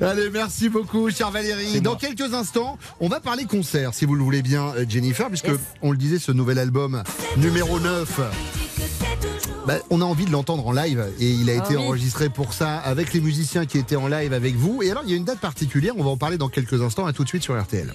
[0.00, 1.80] Allez, merci beaucoup, cher Valérie.
[1.80, 5.50] Dans quelques instants, on va parler concert, si vous le voulez bien, Jennifer, puisque
[5.82, 7.02] on le disait, ce nouvel album
[7.36, 8.20] numéro 9.
[9.66, 11.84] Bah, on a envie de l'entendre en live et il a Ah été oui.
[11.84, 14.82] enregistré pour ça avec les musiciens qui étaient en live avec vous.
[14.82, 17.06] Et alors, il y a une date particulière, on va en parler dans quelques instants.
[17.06, 17.92] À tout de suite sur RTL.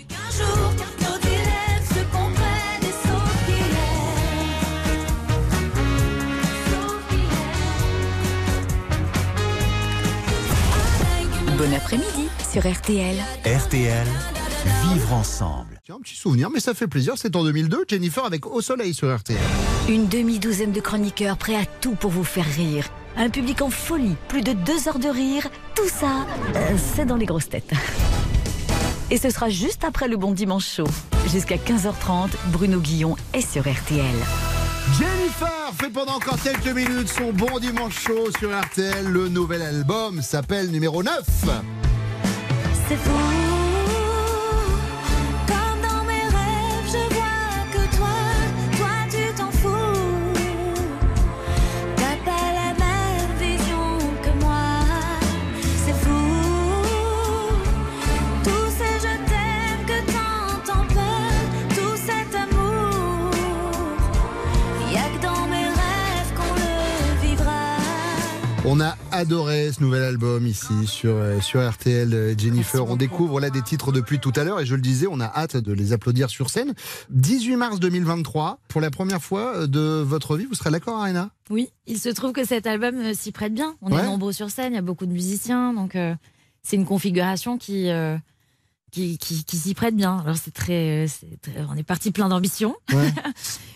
[11.58, 13.16] Bon après-midi sur RTL.
[13.46, 14.08] RTL,
[14.84, 15.73] vivre ensemble.
[15.86, 17.16] Tiens, un petit souvenir, mais ça fait plaisir.
[17.18, 19.38] C'est en 2002, Jennifer avec Au Soleil sur RTL.
[19.90, 22.88] Une demi-douzaine de chroniqueurs prêts à tout pour vous faire rire.
[23.18, 25.50] Un public en folie, plus de deux heures de rire.
[25.76, 26.26] Tout ça,
[26.56, 27.74] euh, c'est dans les grosses têtes.
[29.12, 30.88] Et ce sera juste après le bon dimanche chaud.
[31.30, 34.16] Jusqu'à 15h30, Bruno Guillon est sur RTL.
[34.98, 39.06] Jennifer fait pendant encore quelques minutes son bon dimanche chaud sur RTL.
[39.06, 41.14] Le nouvel album s'appelle numéro 9.
[42.88, 43.63] C'est fou.
[69.14, 72.86] Adoré ce nouvel album ici sur, euh, sur RTL euh, Jennifer.
[72.90, 75.26] On découvre là des titres depuis tout à l'heure et je le disais, on a
[75.26, 76.74] hâte de les applaudir sur scène.
[77.12, 81.30] 18 mars 2023, pour la première fois euh, de votre vie, vous serez d'accord, Arena?
[81.50, 83.76] Oui, il se trouve que cet album s'y prête bien.
[83.82, 84.02] On Ouais.
[84.02, 86.16] est nombreux sur scène, il y a beaucoup de musiciens, donc euh,
[86.64, 88.18] c'est une configuration qui, euh,
[88.92, 90.18] qui, qui, qui s'y prête bien.
[90.20, 92.76] Alors c'est très, c'est très- on est parti plein d'ambition,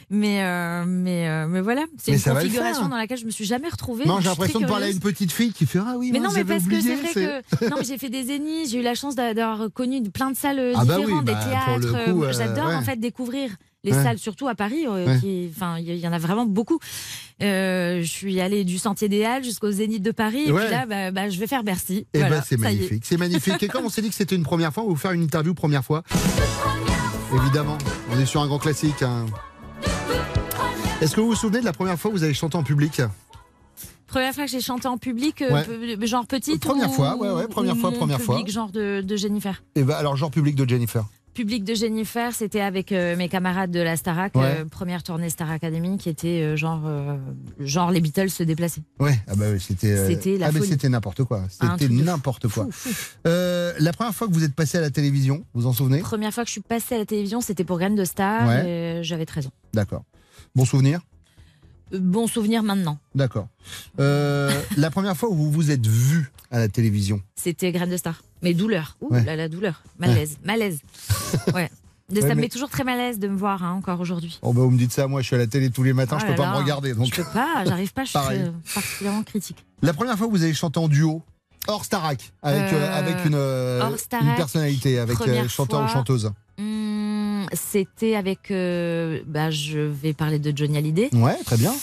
[0.10, 3.46] mais, euh, mais, euh, mais voilà, c'est Mais une configuration dans laquelle je me suis
[3.46, 4.06] jamais retrouvée.
[4.06, 6.30] Non, j'ai l'impression de parler à une petite fille qui fait Ah oui, Mais moi,
[6.30, 8.84] non, mais parce que c'est vrai que non, mais j'ai fait des ennemis, j'ai eu
[8.84, 11.80] la chance d'a- d'avoir connu plein de salles euh, Ah bah oui, différentes, bah, des
[11.80, 12.32] le théâtres.
[12.34, 12.76] J'adore ouais.
[12.76, 13.50] en fait découvrir
[13.84, 14.04] les Ouais.
[14.04, 14.86] salles, surtout à Paris.
[14.88, 15.20] euh, Ouais.
[15.20, 16.80] qui- Enfin, il y, y en a vraiment beaucoup.
[17.44, 20.86] Euh, je suis allée du Sentier des Halles jusqu'au Zénith de Paris, et puis là,
[20.86, 22.08] bah, bah, je vais faire Bercy.
[22.14, 23.62] Eh Voilà, ben, c'est magnifique, c'est magnifique.
[23.62, 25.22] Et comme on s'est dit que c'était une première fois, on va vous faire une
[25.24, 26.04] interview première fois.
[27.36, 27.78] Évidemment,
[28.12, 29.02] on est sur un grand classique.
[29.04, 29.26] hein.
[31.02, 33.02] Est-ce que vous vous souvenez de la première fois où vous avez chanté en public
[34.08, 35.52] Première fois que j'ai chanté en public, euh,
[36.00, 36.08] Ouais.
[36.08, 36.62] genre petite.
[36.64, 38.38] Première ou- fois, ouais, ouais, première fois, première fois.
[38.38, 39.62] public, genre de, de Jennifer?
[39.76, 41.06] Eh ben, alors, genre public de Jennifer.
[41.34, 44.62] Public de Jennifer, c'était avec euh, mes camarades de la Starac, Ouais.
[44.62, 46.82] euh, première tournée Star Academy, qui était euh, genre,
[47.60, 48.82] genre les Beatles se déplaçaient.
[49.00, 50.08] Ouais, ah bah oui, c'était.
[50.08, 51.44] C'était la ah mais c'était n'importe quoi.
[51.50, 52.68] C'était n'importe quoi.
[53.26, 56.00] La première fois que vous êtes passé à la télévision, vous en souvenez?
[56.00, 58.48] Première fois que je suis passée à la télévision, c'était pour Graines de Star.
[58.48, 59.00] Ouais.
[59.00, 59.52] et J'avais 13 ans.
[59.74, 60.04] D'accord.
[60.58, 61.02] Bon souvenir
[61.94, 62.98] Euh, Bon souvenir maintenant.
[63.14, 63.48] D'accord.
[64.00, 67.98] Euh, la première fois où vous vous êtes vu à la télévision C'était Graines de
[67.98, 68.24] Star.
[68.42, 68.98] Mais douleur.
[69.02, 69.24] Ouh Ouais.
[69.24, 69.84] là la douleur.
[70.00, 70.38] Malaise.
[70.44, 70.80] Malaise.
[71.54, 71.70] Ouais.
[72.10, 74.40] Ouais, ça me met toujours très malaise de me voir hein, encore aujourd'hui.
[74.42, 76.16] Oh bah vous me dites ça, moi je suis à la télé tous les matins,
[76.18, 76.52] Oh je peux là pas là.
[76.54, 76.94] me regarder.
[76.94, 77.08] Donc...
[77.14, 79.64] Je peux pas, j'arrive pas, je suis particulièrement critique.
[79.82, 81.22] La première fois que vous avez chanté en duo,
[81.68, 85.18] hors Starac, avec, euh, avec une, personnalité, avec
[85.50, 86.32] chanteur ou chanteuse.
[86.58, 86.87] Hum,
[87.54, 88.52] c'était avec.
[88.52, 91.10] euh, bah, je vais parler de Johnny Hallyday.
[91.14, 91.74] Ouais, très bien.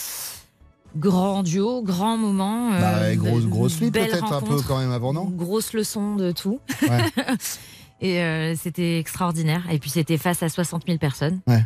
[0.96, 2.72] Grand duo, grand moment.
[2.72, 5.24] euh, Bah, ouais, grosse, grosse belle peut-être un peu quand même avant, non?
[5.24, 6.60] Grosse leçon de tout.
[6.82, 7.04] Ouais.
[8.00, 9.64] Et euh, c'était extraordinaire.
[9.72, 11.40] Et puis c'était face à 60 000 personnes.
[11.48, 11.64] Ouais.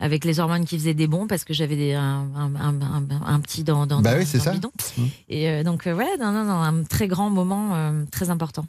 [0.00, 3.62] Avec les hormones qui faisaient des bons parce que j'avais un, un- un- un- petit
[3.62, 4.50] dans, dans, Bah dans- oui, c'est dans ça.
[4.50, 4.72] le bidon.
[4.98, 5.02] Mm.
[5.28, 8.64] Et euh, donc voilà, non, non, non, un très grand moment, euh, très important.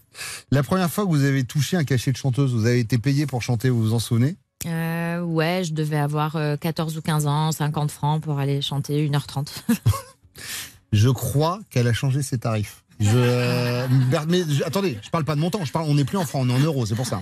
[0.51, 3.25] La première fois que vous avez touché un cachet de chanteuse, vous avez été payé
[3.25, 4.35] pour chanter, vous vous en souvenez?
[4.65, 9.07] Euh, ouais, je devais avoir euh, 14 ou 15 ans, 50 francs pour aller chanter
[9.09, 9.47] 1h30.
[10.91, 12.83] Je crois qu'elle a changé ses tarifs.
[12.99, 13.09] Je...
[13.15, 13.87] euh,
[14.29, 16.43] mais je- attendez, je parle pas de montant, je parle, on n'est plus en francs,
[16.45, 17.19] on est en euros, c'est pour ça.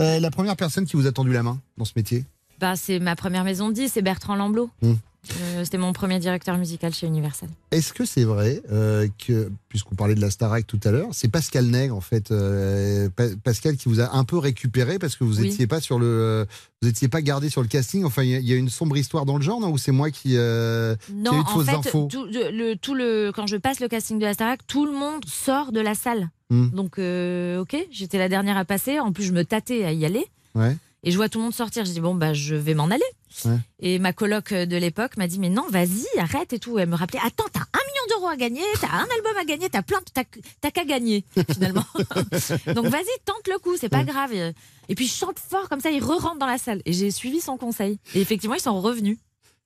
[0.00, 2.24] Euh, la première personne qui vous a tendu la main dans ce métier?
[2.60, 4.70] Bah, c'est ma première maison de c'est Bertrand Lamblot.
[4.82, 4.92] Mm.
[5.40, 7.48] Euh, C'était mon premier directeur musical chez Universal.
[7.70, 11.28] Est-ce que c'est vrai euh, que, puisqu'on parlait de la Starac tout à l'heure, c'est
[11.28, 15.22] Pascal Nègre en fait, euh, Pa- Pascal qui vous a un peu récupéré parce que
[15.22, 15.46] vous Oui.
[15.46, 16.44] étiez pas sur le, euh,
[16.82, 18.04] vous étiez pas gardé sur le casting.
[18.04, 19.70] Enfin, il y a- il y, a une sombre histoire dans le genre, non?
[19.70, 22.08] Ou c'est moi qui, euh, qui Non, a eu de en fausses fait, infos?
[22.10, 25.24] tout le, tout le, quand je passe le casting de la Starac, tout le monde
[25.26, 26.30] sort de la salle.
[26.50, 26.68] Hmm.
[26.70, 28.98] Donc, euh, ok, j'étais la dernière à passer.
[28.98, 30.26] En plus, je me tâtais à y aller.
[30.56, 30.76] Ouais.
[31.04, 31.84] Et je vois tout le monde sortir.
[31.84, 33.02] Je dis, bon, bah, je vais m'en aller.
[33.44, 33.58] Ouais.
[33.80, 36.78] Et ma coloc de l'époque m'a dit, mais non, vas-y, arrête et tout.
[36.78, 39.68] Elle me rappelait, attends, t'as un million d'euros à gagner, t'as un album à gagner,
[39.68, 41.84] t'as plein, t'as qu'à gagner, finalement.
[42.74, 44.32] Donc, vas-y, tente le coup, c'est pas grave.
[44.32, 46.82] Et puis, je chante fort, comme ça, ils re-rentrent dans la salle.
[46.84, 47.98] Et j'ai suivi son conseil.
[48.14, 49.18] Et effectivement, ils sont revenus.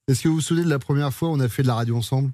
[0.08, 1.74] Est-ce que vous vous souvenez de la première fois où on a fait de la
[1.74, 2.30] radio ensemble?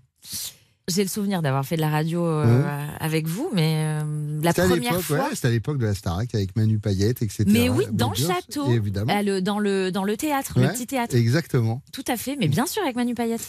[0.88, 5.00] J'ai le souvenir d'avoir fait de la radio euh, avec vous, mais euh, la première
[5.00, 5.18] fois.
[5.18, 7.44] ouais, c'était à l'époque de la Starac avec Manu Payette, etc.
[7.46, 9.12] mais oui, dans le château, évidemment.
[9.22, 11.14] le- dans, le, dans le théâtre, Ouais, le petit théâtre.
[11.14, 11.82] Exactement.
[11.92, 13.42] Tout à fait, mais bien sûr avec Manu Payette.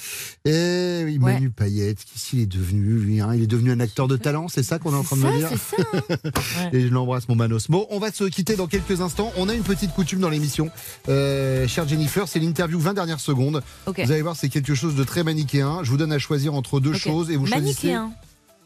[0.45, 1.33] Et oui, Ouais.
[1.33, 3.31] Manu Payette, qu'est-ce qu'il est devenu lui hein?
[3.33, 5.31] Il est devenu un acteur de talent, c'est ça qu'on est en train de ça,
[5.31, 6.69] me dire c'est ça, hein.
[6.73, 7.67] Et je l'embrasse, mon Manos.
[7.67, 9.31] Bon, on va se quitter dans quelques instants.
[9.37, 10.69] On a une petite coutume dans l'émission,
[11.09, 13.63] euh, chère Jennifer, c'est l'interview 20 dernières secondes.
[13.87, 15.79] Vous allez voir, c'est quelque chose de très manichéen.
[15.81, 17.87] Je vous donne à choisir entre deux choses et vous choisissez.
[17.87, 18.11] Manichéen.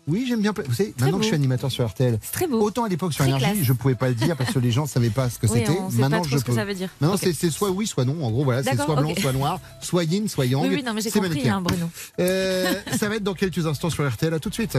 [0.10, 0.54] Oui, j'aime bien.
[0.66, 1.18] Vous savez, maintenant beau.
[1.18, 2.62] que je suis animateur sur RTL, C'est très beau.
[2.62, 4.88] autant à l'époque sur Énergie, je pouvais pas le dire parce que les gens ne
[4.88, 5.78] savaient pas ce que Oui, c'était.
[6.00, 6.56] Maintenant, trop je ce que peux.
[6.56, 6.88] ça veut dire.
[7.02, 8.24] Maintenant, c'est- soit oui, soit non.
[8.26, 10.62] En gros, voilà, c'est soit blanc, soit noir, soit yin, soit yang.
[10.64, 11.90] Oui, oui, non, mais j'ai compris, hein, Bruno.
[12.22, 14.34] Euh, ça va être dans quelques instants sur RTL.
[14.34, 14.78] À tout de suite.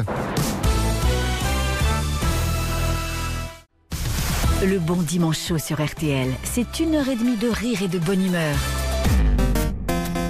[4.64, 7.98] Le bon dimanche chaud sur RTL, c'est une heure et demie de rire et de
[7.98, 8.56] bonne humeur.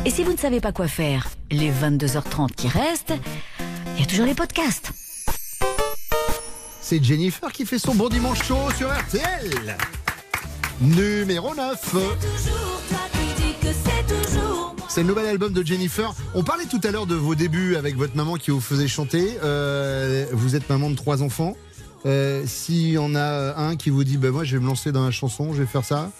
[0.09, 3.13] Et si vous ne savez pas quoi faire, les 22h30 qui restent,
[3.95, 4.91] il y a toujours les podcasts.
[6.81, 9.77] C'est Jennifer qui fait son bon dimanche chaud sur RTL.
[10.81, 11.97] Numéro 9.
[14.89, 16.15] C'est le nouvel album de Jennifer.
[16.35, 19.37] On parlait tout à l'heure de vos débuts avec votre maman qui vous faisait chanter.
[19.43, 21.55] Euh, vous êtes maman de trois enfants.
[22.07, 25.05] Euh, si on a un qui vous dit, bah, moi je vais me lancer dans
[25.05, 26.11] la chanson, je vais faire ça.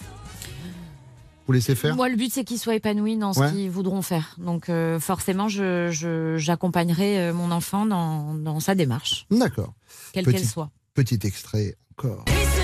[1.49, 3.51] Vous laissez faire Moi, le but, c'est qu'ils soient épanouis dans ce Ouais.
[3.51, 4.35] qu'ils voudront faire.
[4.37, 9.73] Donc, euh, forcément, je, je- j'accompagnerai euh, mon enfant dans, dans sa démarche, D'accord.
[10.13, 10.69] quelle Petit- qu'elle soit.
[10.93, 12.23] Petit extrait encore.
[12.27, 12.58] Et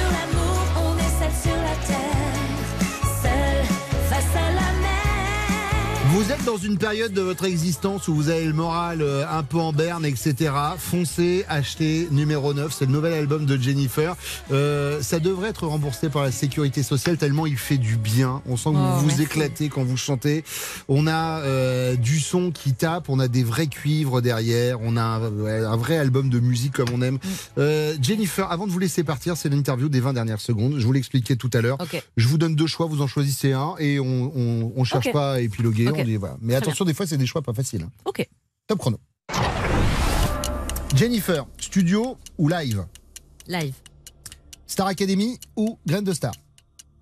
[6.15, 9.43] Vous êtes dans une période de votre existence où vous avez le moral euh, un
[9.43, 10.49] peu en berne, etc.
[10.77, 14.15] Foncez, achetez numéro 9, c'est le nouvel album de Jennifer.
[14.53, 18.41] Euh, ça devrait être remboursé par la sécurité sociale tellement il fait du bien.
[18.47, 19.23] On sent que Oh, vous vous merci.
[19.23, 20.45] éclatez quand vous chantez.
[20.87, 25.01] On a euh, du son qui tape, on a des vrais cuivres derrière, on a
[25.03, 27.03] un, ouais, un vrai album de musique comme on Mm.
[27.03, 27.19] aime.
[27.57, 30.75] Euh, Jennifer, avant de vous laisser partir, c'est l'interview des 20 dernières secondes.
[30.79, 31.77] Je vous l'expliquais tout à l'heure.
[31.81, 32.01] Ok.
[32.15, 35.33] Je vous donne deux choix, vous en choisissez un et on, on, on cherche pas
[35.33, 35.89] à épiloguer.
[35.89, 36.04] Ok.
[36.17, 36.37] Voilà.
[36.41, 37.83] Mais Très attention, des fois, c'est des choix pas faciles.
[37.83, 37.91] hein.
[38.05, 38.27] Ok.
[38.67, 38.99] Top chrono.
[40.95, 42.85] Jennifer, studio ou live?
[43.47, 43.75] Live.
[44.67, 46.33] Star Academy ou Graine de Star?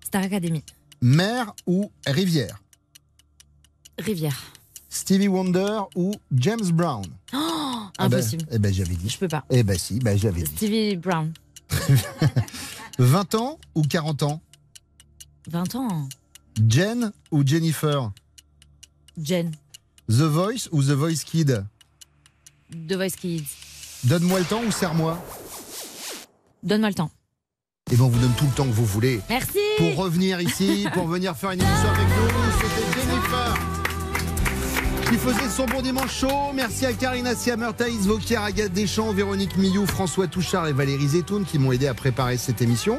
[0.04, 0.62] Star Academy.
[1.00, 2.60] Mer ou rivière?
[3.98, 4.52] Rivière.
[4.88, 7.04] Stevie Wonder ou James Brown?
[7.32, 7.38] Oh,
[7.98, 8.46] Ah ben, impossible.
[8.50, 9.08] Eh ben, j'avais dit.
[9.08, 9.44] Je peux pas.
[9.50, 10.50] Eh ben si, ben j'avais dit.
[10.56, 11.32] Stevie Brown.
[12.98, 14.40] 20 ans ou 40 ans?
[15.48, 16.08] 20 ans.
[16.68, 18.12] Jen ou Jennifer?
[19.20, 19.52] Jen.
[20.08, 21.64] The Voice ou The Voice Kid?
[22.88, 23.48] The Voice Kids.
[24.04, 25.18] Donne-moi le temps ou serre-moi?
[26.62, 27.10] Donne-moi le temps.
[27.92, 29.20] Et ben on vous donne tout le temps que vous voulez.
[29.28, 29.58] Merci.
[29.76, 33.73] Pour revenir ici, pour venir faire une émission avec nous, c'était Jennifer
[35.14, 36.52] qui faisait son bon dimanche chaud.
[36.56, 41.44] Merci à Karina Siamer, Thaïs Vauquier, Agathe Deschamps, Véronique Millou, François Touchard et Valérie Zetoun
[41.44, 42.98] qui m'ont aidé à préparer cette émission.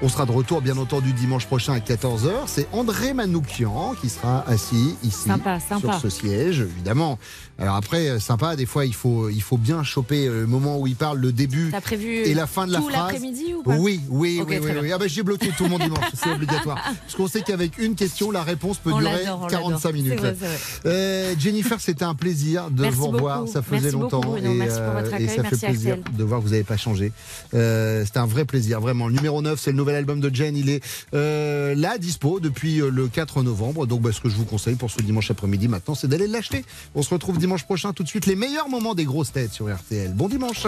[0.00, 2.30] On sera de retour bien entendu dimanche prochain à 14h.
[2.46, 5.94] C'est André Manoukian qui sera assis ici Sympa, sympa.
[5.98, 7.18] sur ce siège, évidemment.
[7.58, 10.78] Alors après, euh, sympa, des fois il faut, il faut bien choper euh, le moment
[10.78, 12.98] où il parle, le début T'as prévu et la fin de la tout phrase.
[13.12, 13.74] l'après-midi ou pas?
[13.76, 14.92] Oui, oui, oui, oui.
[14.92, 16.80] Ah ben, j'ai bloqué tout mon dimanche, c'est obligatoire.
[17.02, 19.92] Parce qu'on sait qu'avec une question, la réponse peut On durer l'adore, on 45 l'adore.
[19.92, 20.12] minutes.
[20.14, 20.58] C'est vrai, c'est vrai.
[20.86, 23.40] Euh, Jennifer, c'était un plaisir de Merci vous revoir.
[23.40, 23.52] beaucoup.
[23.52, 24.52] Ça faisait Merci beaucoup, longtemps Bruno.
[24.52, 25.28] Merci pour votre et accueil.
[25.28, 26.14] ça Merci, fait plaisir Axel.
[26.16, 27.12] de voir que vous n'avez pas changé.
[27.54, 29.08] Euh, c'était un vrai plaisir, vraiment.
[29.08, 30.56] Le numéro 9, c'est le nouvel album de Jen.
[30.56, 30.84] Il est
[31.14, 33.86] euh, là, dispo depuis euh, le 4 novembre.
[33.86, 36.64] Donc, bah, ce que je vous conseille pour ce dimanche après-midi maintenant, c'est d'aller l'acheter.
[36.94, 37.92] On se retrouve dimanche prochain.
[37.94, 40.12] Tout de suite, les meilleurs moments des grosses têtes sur RTL.
[40.12, 40.66] Bon dimanche.